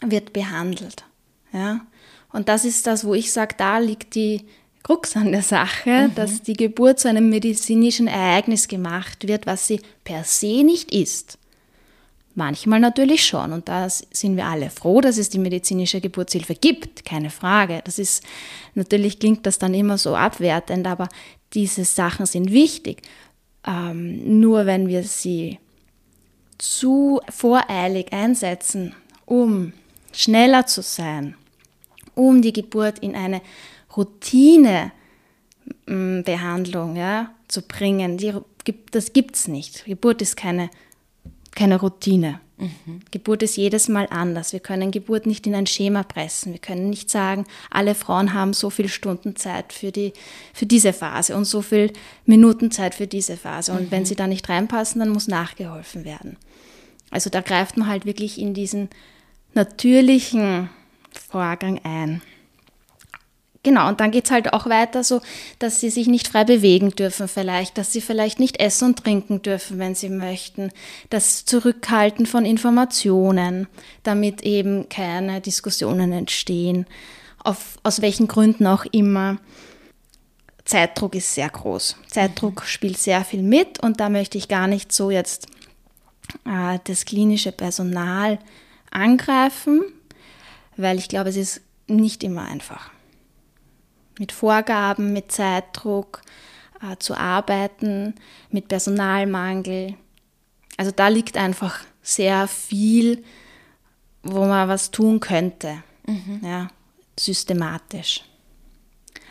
[0.00, 1.04] wird behandelt.
[1.52, 1.80] Ja?
[2.32, 4.44] Und das ist das, wo ich sage, da liegt die
[4.82, 6.14] Krux an der Sache, mhm.
[6.14, 11.38] dass die Geburt zu einem medizinischen Ereignis gemacht wird, was sie per se nicht ist.
[12.34, 13.52] Manchmal natürlich schon.
[13.52, 17.04] Und da sind wir alle froh, dass es die medizinische Geburtshilfe gibt.
[17.04, 17.80] Keine Frage.
[17.84, 18.24] Das ist,
[18.74, 21.08] natürlich klingt das dann immer so abwertend, aber
[21.54, 23.02] diese Sachen sind wichtig.
[23.66, 25.58] Ähm, nur wenn wir sie
[26.58, 28.94] zu voreilig einsetzen,
[29.26, 29.72] um
[30.12, 31.34] schneller zu sein,
[32.14, 33.40] um die Geburt in eine
[33.96, 38.34] Routinebehandlung ja, zu bringen, die,
[38.90, 39.84] das gibt es nicht.
[39.84, 40.70] Geburt ist keine
[41.54, 42.40] keine Routine.
[42.56, 43.00] Mhm.
[43.10, 44.52] Geburt ist jedes Mal anders.
[44.52, 46.52] Wir können Geburt nicht in ein Schema pressen.
[46.52, 50.12] Wir können nicht sagen, alle Frauen haben so viele Stunden Zeit für, die,
[50.52, 51.92] für diese Phase und so viel
[52.26, 53.72] Minuten Zeit für diese Phase.
[53.72, 53.90] Und mhm.
[53.90, 56.36] wenn sie da nicht reinpassen, dann muss nachgeholfen werden.
[57.10, 58.88] Also da greift man halt wirklich in diesen
[59.54, 60.70] natürlichen
[61.30, 62.22] Vorgang ein.
[63.64, 65.22] Genau, und dann geht es halt auch weiter so,
[65.58, 69.40] dass sie sich nicht frei bewegen dürfen vielleicht, dass sie vielleicht nicht essen und trinken
[69.40, 70.70] dürfen, wenn sie möchten,
[71.08, 73.66] das Zurückhalten von Informationen,
[74.02, 76.84] damit eben keine Diskussionen entstehen,
[77.42, 79.38] auf, aus welchen Gründen auch immer.
[80.66, 81.96] Zeitdruck ist sehr groß.
[82.06, 82.66] Zeitdruck mhm.
[82.66, 85.46] spielt sehr viel mit und da möchte ich gar nicht so jetzt
[86.44, 88.38] äh, das klinische Personal
[88.90, 89.84] angreifen,
[90.76, 92.93] weil ich glaube, es ist nicht immer einfach
[94.18, 96.22] mit Vorgaben, mit Zeitdruck
[96.80, 98.14] äh, zu arbeiten,
[98.50, 99.94] mit Personalmangel.
[100.76, 103.24] Also da liegt einfach sehr viel,
[104.22, 106.40] wo man was tun könnte, mhm.
[106.42, 106.68] ja,
[107.18, 108.24] systematisch.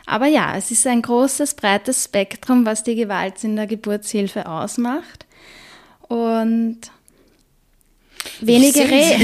[0.06, 5.26] Aber ja, es ist ein großes, breites Spektrum, was die Gewalt in der Geburtshilfe ausmacht.
[6.02, 6.80] Und
[8.42, 9.18] wenige, re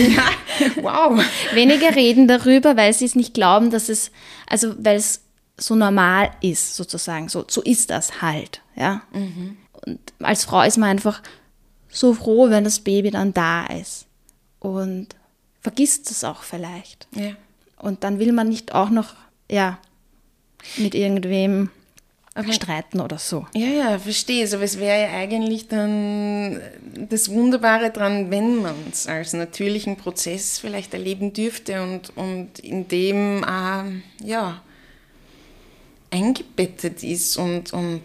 [0.81, 1.21] wow.
[1.53, 4.11] wenige reden darüber, weil sie es nicht glauben, dass es,
[4.47, 5.21] also weil es
[5.59, 7.29] so normal ist, sozusagen.
[7.29, 8.61] So, so ist das halt.
[8.75, 9.01] Ja?
[9.13, 9.57] Mhm.
[9.85, 11.21] Und als Frau ist man einfach
[11.89, 14.05] so froh, wenn das Baby dann da ist.
[14.59, 15.15] Und
[15.61, 17.07] vergisst es auch vielleicht.
[17.15, 17.31] Ja.
[17.77, 19.15] Und dann will man nicht auch noch,
[19.49, 19.79] ja,
[20.77, 21.69] mit irgendwem
[22.33, 23.47] aber, streiten oder so.
[23.55, 24.47] Ja, ja, verstehe.
[24.53, 26.59] Aber es wäre ja eigentlich dann
[27.09, 32.87] das Wunderbare dran, wenn man es als natürlichen Prozess vielleicht erleben dürfte und, und in
[32.87, 34.61] dem, äh, ja,
[36.11, 38.01] eingebettet ist und, und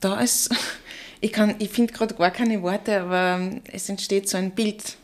[0.00, 0.50] da ist,
[1.20, 4.96] ich, ich finde gerade gar keine Worte, aber es entsteht so ein Bild,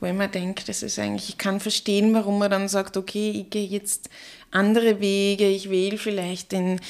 [0.00, 3.30] wo ich mir denke, das ist eigentlich, ich kann verstehen, warum man dann sagt, okay,
[3.30, 4.08] ich gehe jetzt
[4.50, 6.80] andere Wege, ich wähle vielleicht den,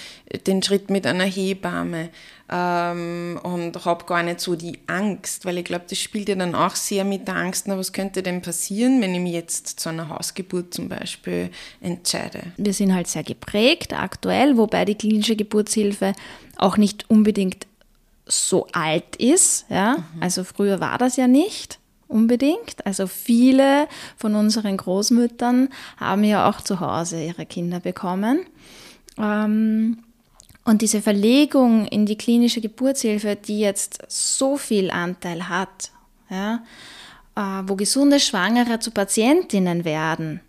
[0.46, 2.10] den Schritt mit einer Hebamme
[2.50, 6.54] ähm, und habe gar nicht so die Angst, weil ich glaube, das spielt ja dann
[6.54, 9.88] auch sehr mit der Angst, na, was könnte denn passieren, wenn ich mich jetzt zu
[9.90, 12.52] einer Hausgeburt zum Beispiel entscheide.
[12.56, 16.14] Wir sind halt sehr geprägt aktuell, wobei die klinische Geburtshilfe
[16.56, 17.66] auch nicht unbedingt
[18.26, 19.66] so alt ist.
[19.68, 19.98] Ja?
[20.14, 20.22] Mhm.
[20.22, 22.84] Also früher war das ja nicht unbedingt.
[22.86, 28.40] Also viele von unseren Großmüttern haben ja auch zu Hause ihre Kinder bekommen.
[29.18, 29.98] Ähm,
[30.68, 35.90] und diese Verlegung in die klinische Geburtshilfe, die jetzt so viel Anteil hat,
[36.28, 36.62] ja,
[37.36, 40.42] äh, wo gesunde Schwangere zu Patientinnen werden,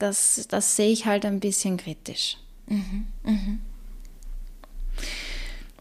[0.00, 2.38] das, das sehe ich halt ein bisschen kritisch.
[2.66, 3.60] Mhm, mhm.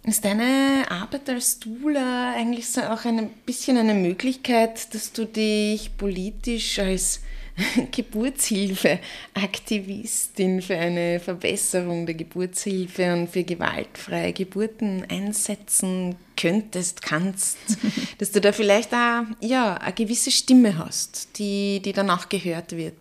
[0.04, 5.98] Ist deine Arbeit als Dula eigentlich so auch ein bisschen eine Möglichkeit, dass du dich
[5.98, 7.22] politisch als
[7.92, 17.58] Geburtshilfe-Aktivistin für eine Verbesserung der Geburtshilfe und für gewaltfreie Geburten einsetzen könntest, kannst,
[18.18, 22.96] dass du da vielleicht auch, ja, eine gewisse Stimme hast, die, die danach gehört wird?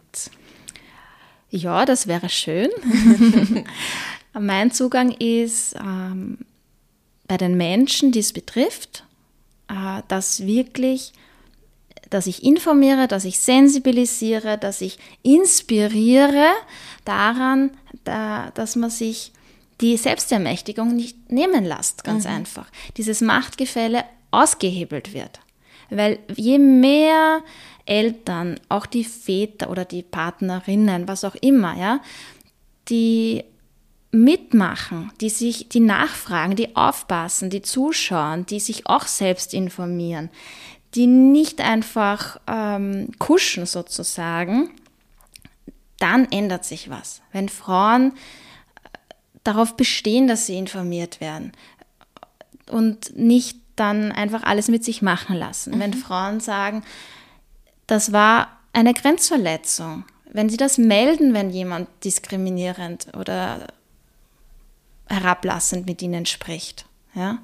[1.50, 2.70] Ja, das wäre schön.
[4.38, 6.38] mein Zugang ist, ähm,
[7.28, 9.04] bei den Menschen, die es betrifft,
[9.68, 11.12] äh, dass wirklich,
[12.12, 16.46] dass ich informiere, dass ich sensibilisiere, dass ich inspiriere
[17.04, 17.70] daran,
[18.04, 19.32] dass man sich
[19.80, 22.32] die Selbstermächtigung nicht nehmen lässt, ganz mhm.
[22.32, 22.66] einfach.
[22.96, 25.40] Dieses Machtgefälle ausgehebelt wird.
[25.90, 27.40] Weil je mehr
[27.86, 32.00] Eltern, auch die Väter oder die Partnerinnen, was auch immer, ja,
[32.88, 33.44] die
[34.10, 40.30] mitmachen, die sich, die nachfragen, die aufpassen, die zuschauen, die sich auch selbst informieren,
[40.94, 44.70] die nicht einfach ähm, kuschen sozusagen,
[45.98, 47.22] dann ändert sich was.
[47.32, 48.88] Wenn Frauen äh,
[49.44, 51.52] darauf bestehen, dass sie informiert werden
[52.70, 55.74] und nicht dann einfach alles mit sich machen lassen.
[55.74, 55.80] Mhm.
[55.80, 56.82] Wenn Frauen sagen,
[57.86, 63.68] das war eine Grenzverletzung, wenn sie das melden, wenn jemand diskriminierend oder
[65.08, 66.86] herablassend mit ihnen spricht.
[67.14, 67.38] Ja?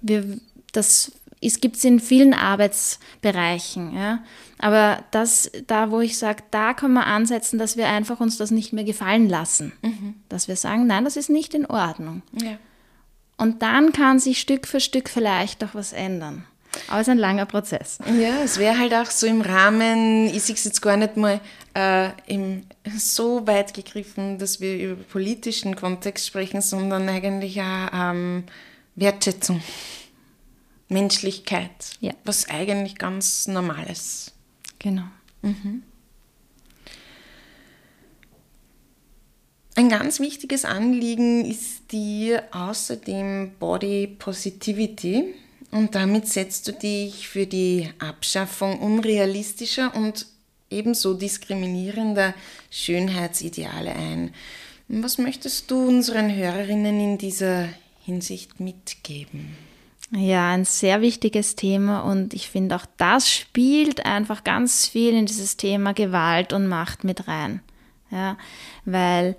[0.00, 0.40] Wir,
[0.72, 1.12] das
[1.60, 3.94] gibt es in vielen Arbeitsbereichen.
[3.94, 4.22] Ja?
[4.58, 8.50] Aber das, da wo ich sage, da können wir ansetzen, dass wir einfach uns das
[8.50, 9.72] nicht mehr gefallen lassen.
[9.82, 10.14] Mhm.
[10.28, 12.22] Dass wir sagen, nein, das ist nicht in Ordnung.
[12.32, 12.58] Ja.
[13.36, 16.46] Und dann kann sich Stück für Stück vielleicht auch was ändern.
[16.88, 17.98] Aber es ist ein langer Prozess.
[18.06, 21.40] Ja, es wäre halt auch so im Rahmen, ich sehe es jetzt gar nicht mal
[21.74, 22.64] äh, im,
[22.96, 28.44] so weit gegriffen, dass wir über politischen Kontext sprechen, sondern eigentlich auch ähm,
[28.96, 29.62] Wertschätzung,
[30.88, 31.70] Menschlichkeit,
[32.00, 32.12] ja.
[32.24, 34.32] was eigentlich ganz normal ist.
[34.78, 35.04] Genau.
[35.42, 35.82] Mhm.
[39.76, 45.34] Ein ganz wichtiges Anliegen ist dir außerdem Body Positivity
[45.72, 50.26] und damit setzt du dich für die Abschaffung unrealistischer und
[50.70, 52.34] ebenso diskriminierender
[52.70, 54.32] Schönheitsideale ein.
[54.86, 57.68] Was möchtest du unseren Hörerinnen in dieser
[58.04, 59.56] Hinsicht mitgeben?
[60.16, 65.26] Ja, ein sehr wichtiges Thema und ich finde auch das spielt einfach ganz viel in
[65.26, 67.60] dieses Thema Gewalt und Macht mit rein.
[68.10, 68.36] Ja,
[68.84, 69.34] weil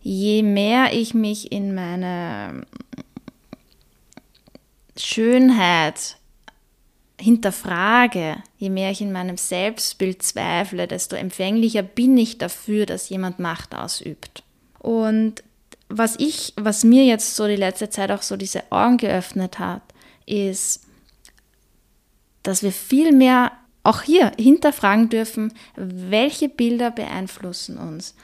[0.00, 2.64] je mehr ich mich in meine
[4.96, 6.18] Schönheit
[7.20, 13.40] hinterfrage, je mehr ich in meinem Selbstbild zweifle, desto empfänglicher bin ich dafür, dass jemand
[13.40, 14.44] Macht ausübt.
[14.78, 15.42] Und
[15.88, 19.82] was ich, was mir jetzt so die letzte Zeit auch so diese Augen geöffnet hat,
[20.26, 20.86] ist,
[22.42, 28.14] dass wir viel mehr auch hier hinterfragen dürfen, welche Bilder beeinflussen uns.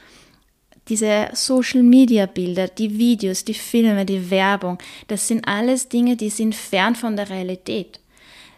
[0.87, 6.95] Diese Social-Media-Bilder, die Videos, die Filme, die Werbung, das sind alles Dinge, die sind fern
[6.95, 7.99] von der Realität,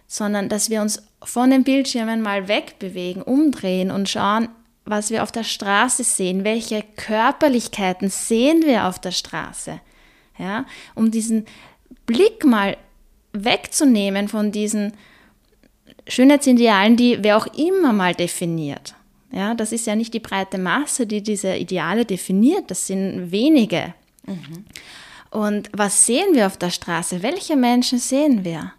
[0.08, 4.48] sondern dass wir uns von den Bildschirmen mal wegbewegen, umdrehen und schauen,
[4.86, 9.80] was wir auf der Straße sehen, welche Körperlichkeiten sehen wir auf der Straße,
[10.38, 11.46] ja, um diesen
[12.06, 12.78] Blick mal
[13.34, 14.94] wegzunehmen von diesen
[16.08, 18.96] Schönheitsidealen, die wer auch immer mal definiert.
[19.32, 23.94] Ja, das ist ja nicht die breite Masse, die diese Ideale definiert, das sind wenige.
[24.26, 24.66] Mhm.
[25.30, 27.24] Und was sehen wir auf der Straße?
[27.24, 28.74] Welche Menschen sehen wir?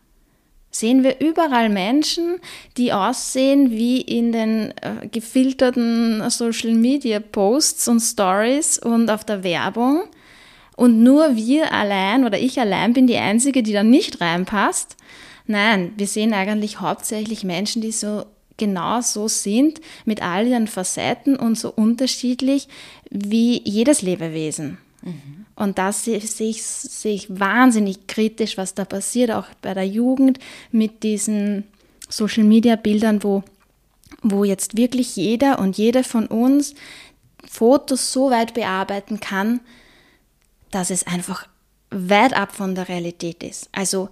[0.71, 2.37] Sehen wir überall Menschen,
[2.77, 9.45] die aussehen wie in den äh, gefilterten Social Media Posts und Stories und auf der
[9.45, 10.05] Werbung?
[10.77, 14.97] Und nur wir allein oder ich allein bin die Einzige, die da nicht reinpasst?
[15.47, 18.25] Nein, wir sehen eigentlich hauptsächlich Menschen, die so
[18.57, 22.69] genau so sind, mit all ihren Facetten und so unterschiedlich
[23.11, 24.79] wie jedes Lebewesen.
[25.03, 25.47] Mhm.
[25.57, 30.39] Und das sehe ich, sehe ich wahnsinnig kritisch, was da passiert, auch bei der Jugend
[30.71, 31.65] mit diesen
[32.09, 33.43] Social-Media-Bildern, wo,
[34.23, 36.75] wo jetzt wirklich jeder und jede von uns
[37.49, 39.61] Fotos so weit bearbeiten kann,
[40.73, 41.47] dass es einfach
[41.91, 43.69] weit ab von der Realität ist.
[43.71, 44.09] Also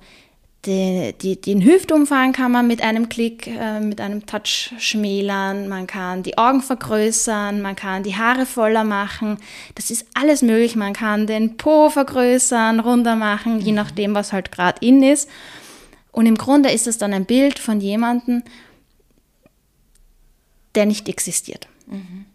[0.66, 5.86] die, die, den Hüftumfang kann man mit einem Klick, äh, mit einem Touch schmälern, man
[5.86, 9.38] kann die Augen vergrößern, man kann die Haare voller machen.
[9.74, 10.76] Das ist alles möglich.
[10.76, 13.60] Man kann den Po vergrößern, runter machen, mhm.
[13.60, 15.30] je nachdem, was halt gerade in ist.
[16.12, 18.42] Und im Grunde ist es dann ein Bild von jemandem,
[20.74, 21.68] der nicht existiert.
[21.86, 22.26] Mhm.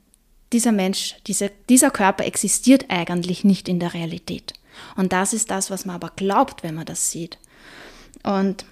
[0.56, 4.54] Dieser Mensch, diese, dieser Körper existiert eigentlich nicht in der Realität.
[4.96, 7.38] Und das ist das, was man aber glaubt, wenn man das sieht.
[8.24, 8.64] Und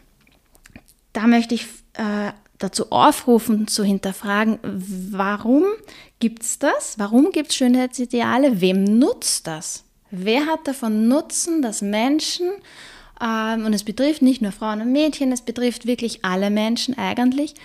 [1.11, 1.65] da möchte ich
[1.95, 5.65] äh, dazu aufrufen, zu hinterfragen, warum
[6.19, 6.97] gibt es das?
[6.99, 8.61] Warum gibt es Schönheitsideale?
[8.61, 9.83] Wem nutzt das?
[10.09, 12.49] Wer hat davon Nutzen, dass Menschen,
[13.19, 17.55] ähm, und es betrifft nicht nur Frauen und Mädchen, es betrifft wirklich alle Menschen eigentlich,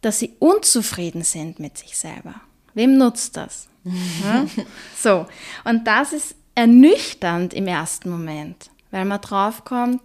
[0.00, 2.40] dass sie unzufrieden sind mit sich selber?
[2.76, 3.68] Wem nutzt das?
[3.84, 4.46] ja?
[4.96, 5.26] So,
[5.64, 10.00] und das ist ernüchternd im ersten Moment, weil man draufkommt,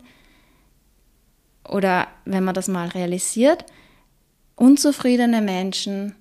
[1.67, 3.65] oder wenn man das mal realisiert,
[4.55, 6.15] unzufriedene Menschen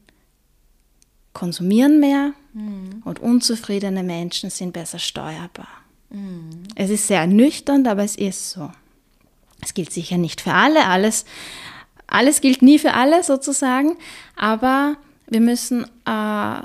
[1.32, 3.02] konsumieren mehr mhm.
[3.04, 5.68] und unzufriedene Menschen sind besser steuerbar.
[6.10, 6.64] Mhm.
[6.74, 8.70] Es ist sehr ernüchternd, aber es ist so.
[9.62, 10.86] Es gilt sicher nicht für alle.
[10.86, 11.24] Alles
[12.10, 13.96] alles gilt nie für alle sozusagen,
[14.36, 14.96] aber
[15.30, 16.62] wir müssen äh,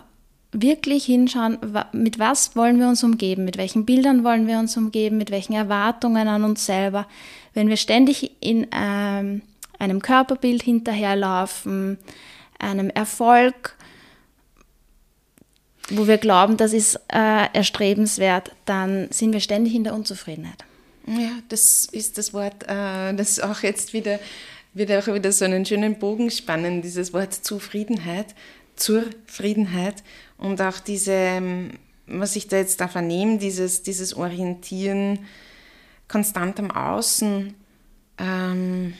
[0.51, 1.57] wirklich hinschauen,
[1.91, 5.53] mit was wollen wir uns umgeben, mit welchen Bildern wollen wir uns umgeben, mit welchen
[5.53, 7.07] Erwartungen an uns selber.
[7.53, 9.41] Wenn wir ständig in ähm,
[9.79, 11.97] einem Körperbild hinterherlaufen,
[12.59, 13.75] einem Erfolg,
[15.89, 20.63] wo wir glauben, das ist äh, erstrebenswert, dann sind wir ständig in der Unzufriedenheit.
[21.07, 24.19] Ja, das ist das Wort, äh, das auch jetzt wieder,
[24.75, 28.35] wieder, auch wieder so einen schönen Bogen spannen, dieses Wort Zufriedenheit,
[28.75, 30.03] Zufriedenheit
[30.37, 31.71] und auch diese, ähm,
[32.05, 35.19] was ich da jetzt da vernehme, dieses, dieses Orientieren
[36.07, 37.55] konstant am Außen,
[38.19, 38.93] ähm,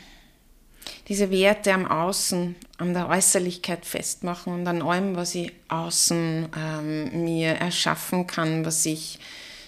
[1.09, 7.25] diese Werte am Außen, an der Äußerlichkeit festmachen und an allem, was ich außen ähm,
[7.25, 9.19] mir erschaffen kann, was ich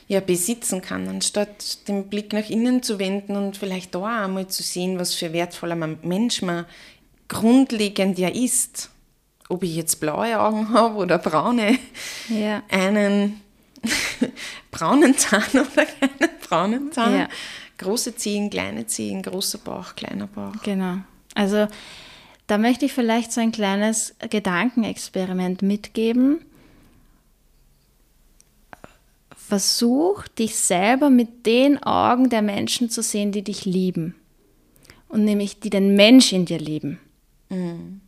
[0.08, 4.64] ja besitzen kann, anstatt den Blick nach innen zu wenden und vielleicht da einmal zu
[4.64, 6.66] sehen, was für wertvoller Mensch man
[7.28, 8.90] grundlegend ja ist.
[9.50, 11.78] Ob ich jetzt blaue Augen habe oder braune,
[12.30, 12.64] ja.
[12.70, 13.42] einen
[14.72, 17.20] braunen Zahn oder keinen braunen Zahn.
[17.20, 17.30] Ja.
[17.78, 20.54] Große Zehen, kleine Zehen, großer Bauch, kleiner Bauch.
[20.64, 20.98] Genau.
[21.36, 21.68] Also
[22.48, 26.40] da möchte ich vielleicht so ein kleines Gedankenexperiment mitgeben.
[29.48, 34.14] Versuch dich selber mit den Augen der Menschen zu sehen, die dich lieben.
[35.08, 37.00] Und nämlich die den Mensch in dir lieben.
[37.48, 38.02] Mhm.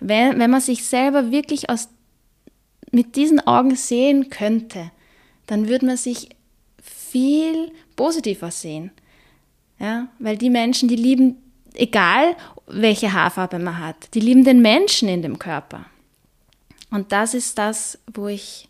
[0.00, 1.88] Wenn, wenn man sich selber wirklich aus,
[2.90, 4.90] mit diesen Augen sehen könnte,
[5.46, 6.28] dann würde man sich
[6.82, 8.90] viel positiver sehen.
[9.78, 11.36] Ja, weil die Menschen, die lieben,
[11.72, 15.86] egal welche Haarfarbe man hat, die lieben den Menschen in dem Körper.
[16.90, 18.65] Und das ist das, wo ich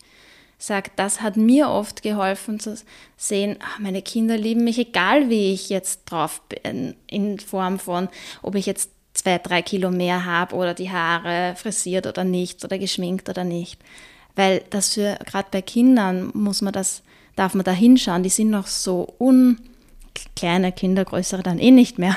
[0.59, 2.77] sage, das hat mir oft geholfen zu
[3.17, 8.09] sehen, ach, meine Kinder lieben mich, egal wie ich jetzt drauf bin, in Form von,
[8.43, 12.79] ob ich jetzt zwei, drei Kilo mehr habe oder die Haare frisiert oder nicht oder
[12.79, 13.81] geschminkt oder nicht.
[14.35, 17.03] Weil das für, gerade bei Kindern muss man das,
[17.35, 19.59] darf man da hinschauen, die sind noch so un,
[20.35, 22.17] kleine Kinder, größere dann eh nicht mehr.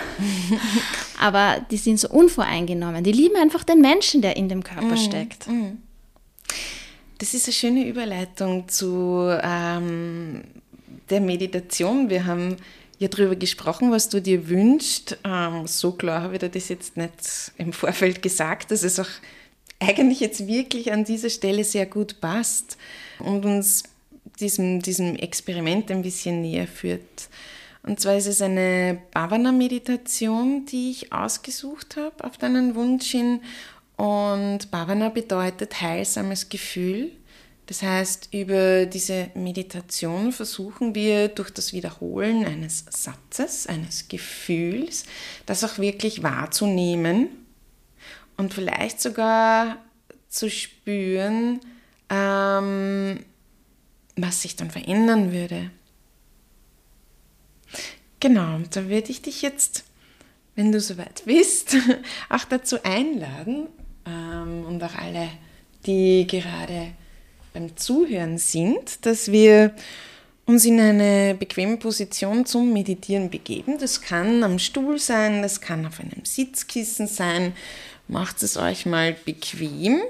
[1.19, 3.03] Aber die sind so unvoreingenommen.
[3.03, 5.47] Die lieben einfach den Menschen, der in dem Körper mm, steckt.
[5.47, 5.77] Mm.
[7.19, 10.41] Das ist eine schöne Überleitung zu ähm,
[11.09, 12.09] der Meditation.
[12.09, 12.55] Wir haben
[12.97, 15.17] ja darüber gesprochen, was du dir wünschst.
[15.25, 19.09] Ähm, so klar habe ich dir das jetzt nicht im Vorfeld gesagt, dass es auch
[19.79, 22.77] eigentlich jetzt wirklich an dieser Stelle sehr gut passt
[23.19, 23.83] und uns
[24.39, 27.29] diesem, diesem Experiment ein bisschen näher führt.
[27.83, 33.41] Und zwar ist es eine Bhavana-Meditation, die ich ausgesucht habe auf deinen Wunsch hin.
[33.99, 37.11] Und Bhavana bedeutet heilsames Gefühl.
[37.65, 45.03] Das heißt, über diese Meditation versuchen wir durch das Wiederholen eines Satzes, eines Gefühls,
[45.45, 47.27] das auch wirklich wahrzunehmen
[48.37, 49.75] und vielleicht sogar
[50.29, 51.59] zu spüren,
[52.09, 53.19] ähm,
[54.15, 55.71] was sich dann verändern würde.
[58.21, 59.83] Genau, da würde ich dich jetzt,
[60.55, 61.75] wenn du soweit bist,
[62.29, 63.67] auch dazu einladen
[64.67, 65.29] und auch alle,
[65.85, 66.93] die gerade
[67.53, 69.73] beim Zuhören sind, dass wir
[70.45, 73.77] uns in eine bequeme Position zum Meditieren begeben.
[73.79, 77.53] Das kann am Stuhl sein, das kann auf einem Sitzkissen sein.
[78.07, 80.01] Macht es euch mal bequem.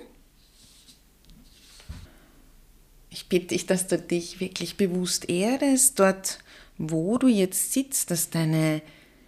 [3.10, 6.39] Ich bitte dich, dass du dich wirklich bewusst erdest, dort
[6.78, 8.82] wo du jetzt sitzt, dass deine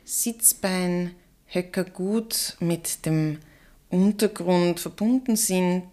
[0.06, 3.40] Sitzbeinhöcker gut mit dem
[3.92, 5.84] Untergrund verbunden sind.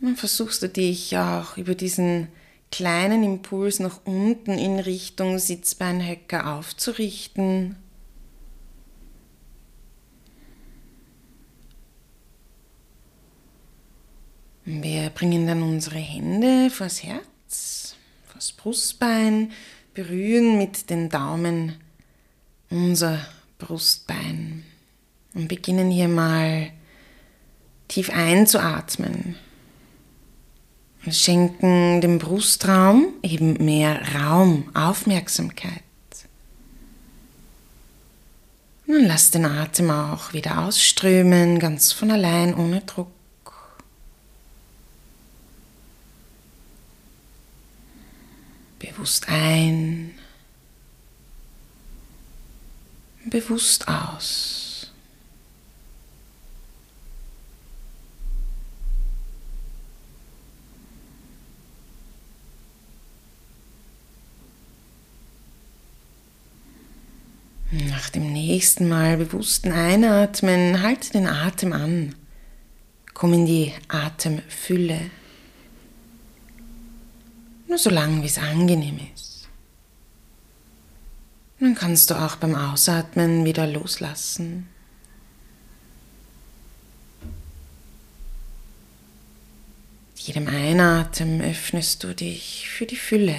[0.00, 2.28] Dann versuchst du dich auch über diesen
[2.70, 7.76] kleinen Impuls nach unten in Richtung Sitzbeinhöcker aufzurichten.
[14.64, 17.96] Wir bringen dann unsere Hände vors Herz
[18.34, 19.52] das Brustbein,
[19.92, 21.74] berühren mit den Daumen
[22.70, 23.18] unser
[23.58, 24.64] Brustbein
[25.34, 26.70] und beginnen hier mal
[27.88, 29.36] tief einzuatmen.
[31.10, 35.82] Schenken dem Brustraum eben mehr Raum, Aufmerksamkeit.
[38.86, 43.08] Und lass den Atem auch wieder ausströmen, ganz von allein, ohne Druck.
[48.80, 50.14] Bewusst ein,
[53.26, 54.69] bewusst aus.
[67.72, 72.16] Nach dem nächsten Mal bewussten Einatmen halte den Atem an.
[73.14, 74.98] Komm in die Atemfülle.
[77.68, 79.48] Nur so lange, wie es angenehm ist.
[81.60, 84.66] Dann kannst du auch beim Ausatmen wieder loslassen.
[90.16, 93.38] Mit jedem Einatmen öffnest du dich für die Fülle.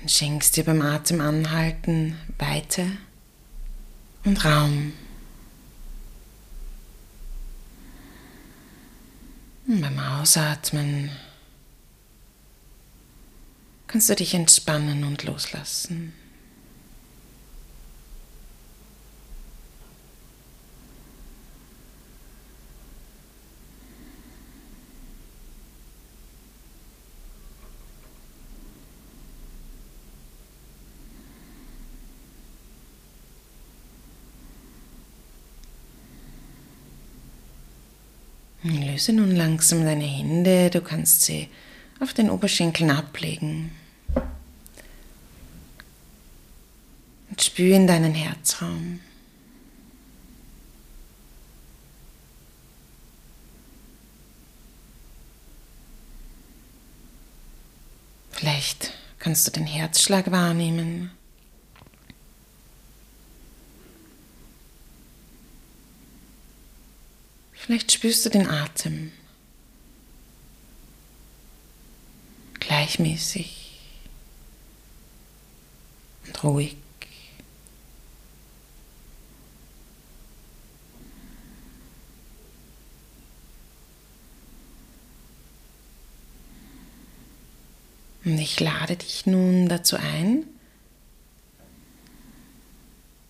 [0.00, 2.86] Und schenkst dir beim Atem anhalten Weite
[4.24, 4.92] und Raum.
[9.66, 11.10] Und beim Ausatmen
[13.86, 16.12] kannst du dich entspannen und loslassen.
[38.76, 41.48] Löse nun langsam deine Hände, du kannst sie
[42.00, 43.72] auf den Oberschenkeln ablegen.
[47.30, 49.00] Und spüre in deinen Herzraum.
[58.30, 61.10] Vielleicht kannst du den Herzschlag wahrnehmen.
[67.62, 69.12] Vielleicht spürst du den Atem
[72.58, 73.78] gleichmäßig
[76.26, 76.76] und ruhig.
[88.24, 90.44] Und ich lade dich nun dazu ein,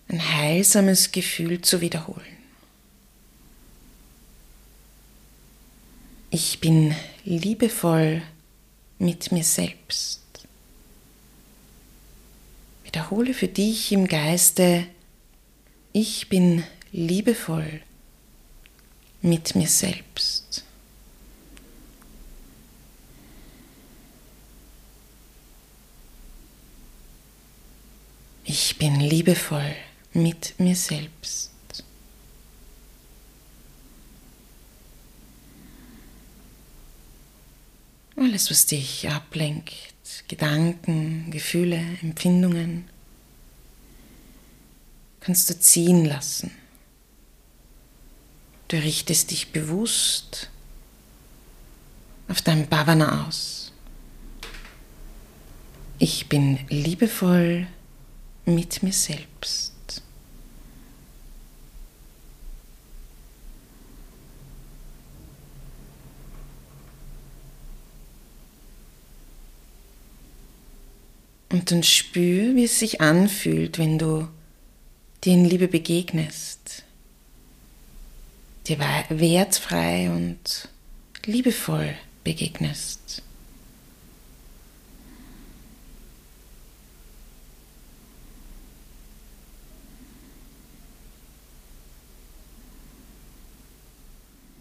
[0.07, 2.40] ein heilsames Gefühl zu wiederholen.
[6.33, 8.21] Ich bin liebevoll
[8.99, 10.21] mit mir selbst.
[12.85, 14.87] Wiederhole für dich im Geiste,
[15.91, 16.63] ich bin
[16.93, 17.81] liebevoll
[19.21, 20.63] mit mir selbst.
[28.45, 29.75] Ich bin liebevoll
[30.13, 31.50] mit mir selbst.
[38.21, 39.73] Alles, was dich ablenkt,
[40.27, 42.87] Gedanken, Gefühle, Empfindungen,
[45.21, 46.51] kannst du ziehen lassen.
[48.67, 50.51] Du richtest dich bewusst
[52.27, 53.71] auf dein Bhavana aus.
[55.97, 57.65] Ich bin liebevoll
[58.45, 59.70] mit mir selbst.
[71.51, 74.27] Und dann spür, wie es sich anfühlt, wenn du
[75.23, 76.83] dir in Liebe begegnest.
[78.67, 78.79] Dir
[79.09, 80.69] wertfrei und
[81.25, 81.93] liebevoll
[82.23, 83.21] begegnest.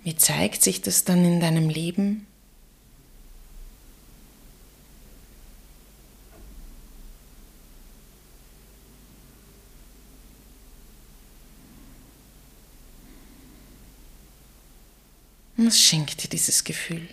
[0.03, 2.27] Wie zeigt sich das dann in deinem Leben?
[15.60, 17.07] Und was schenkt dir dieses Gefühl?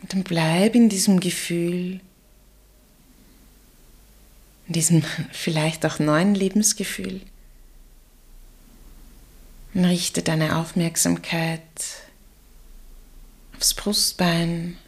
[0.00, 2.00] Und dann bleib in diesem Gefühl,
[4.68, 7.20] in diesem vielleicht auch neuen Lebensgefühl.
[9.74, 11.60] Und richte deine Aufmerksamkeit
[13.54, 14.78] aufs Brustbein,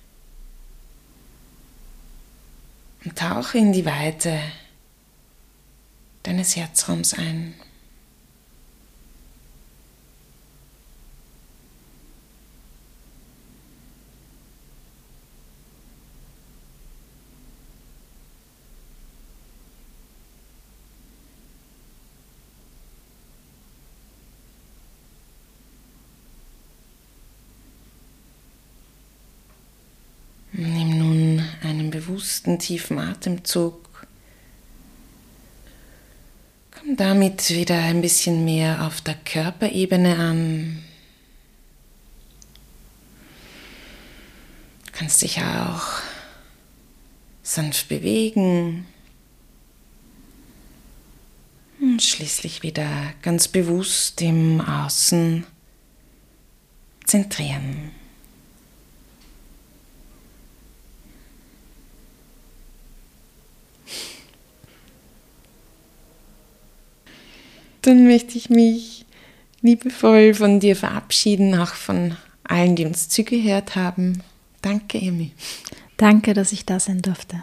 [3.05, 4.39] und tauche in die Weite
[6.23, 7.55] deines Herzraums ein.
[32.15, 34.07] bewussten tiefen Atemzug.
[36.71, 40.85] Komm damit wieder ein bisschen mehr auf der Körperebene an.
[44.87, 46.03] Du kannst dich auch
[47.43, 48.87] sanft bewegen.
[51.81, 55.45] Und schließlich wieder ganz bewusst im Außen
[57.07, 58.04] zentrieren.
[67.85, 69.05] Dann möchte ich mich
[69.61, 74.23] liebevoll von dir verabschieden, auch von allen, die uns zugehört haben.
[74.63, 75.33] Danke, Emi.
[75.99, 77.43] Danke, dass ich da sein durfte.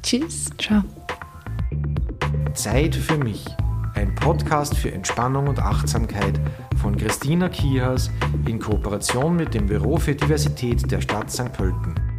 [0.00, 0.50] Tschüss.
[0.58, 0.84] Ciao.
[2.54, 3.44] Zeit für mich.
[3.94, 6.40] Ein Podcast für Entspannung und Achtsamkeit
[6.80, 8.10] von Christina Kihas
[8.46, 11.52] in Kooperation mit dem Büro für Diversität der Stadt St.
[11.52, 12.11] Pölten.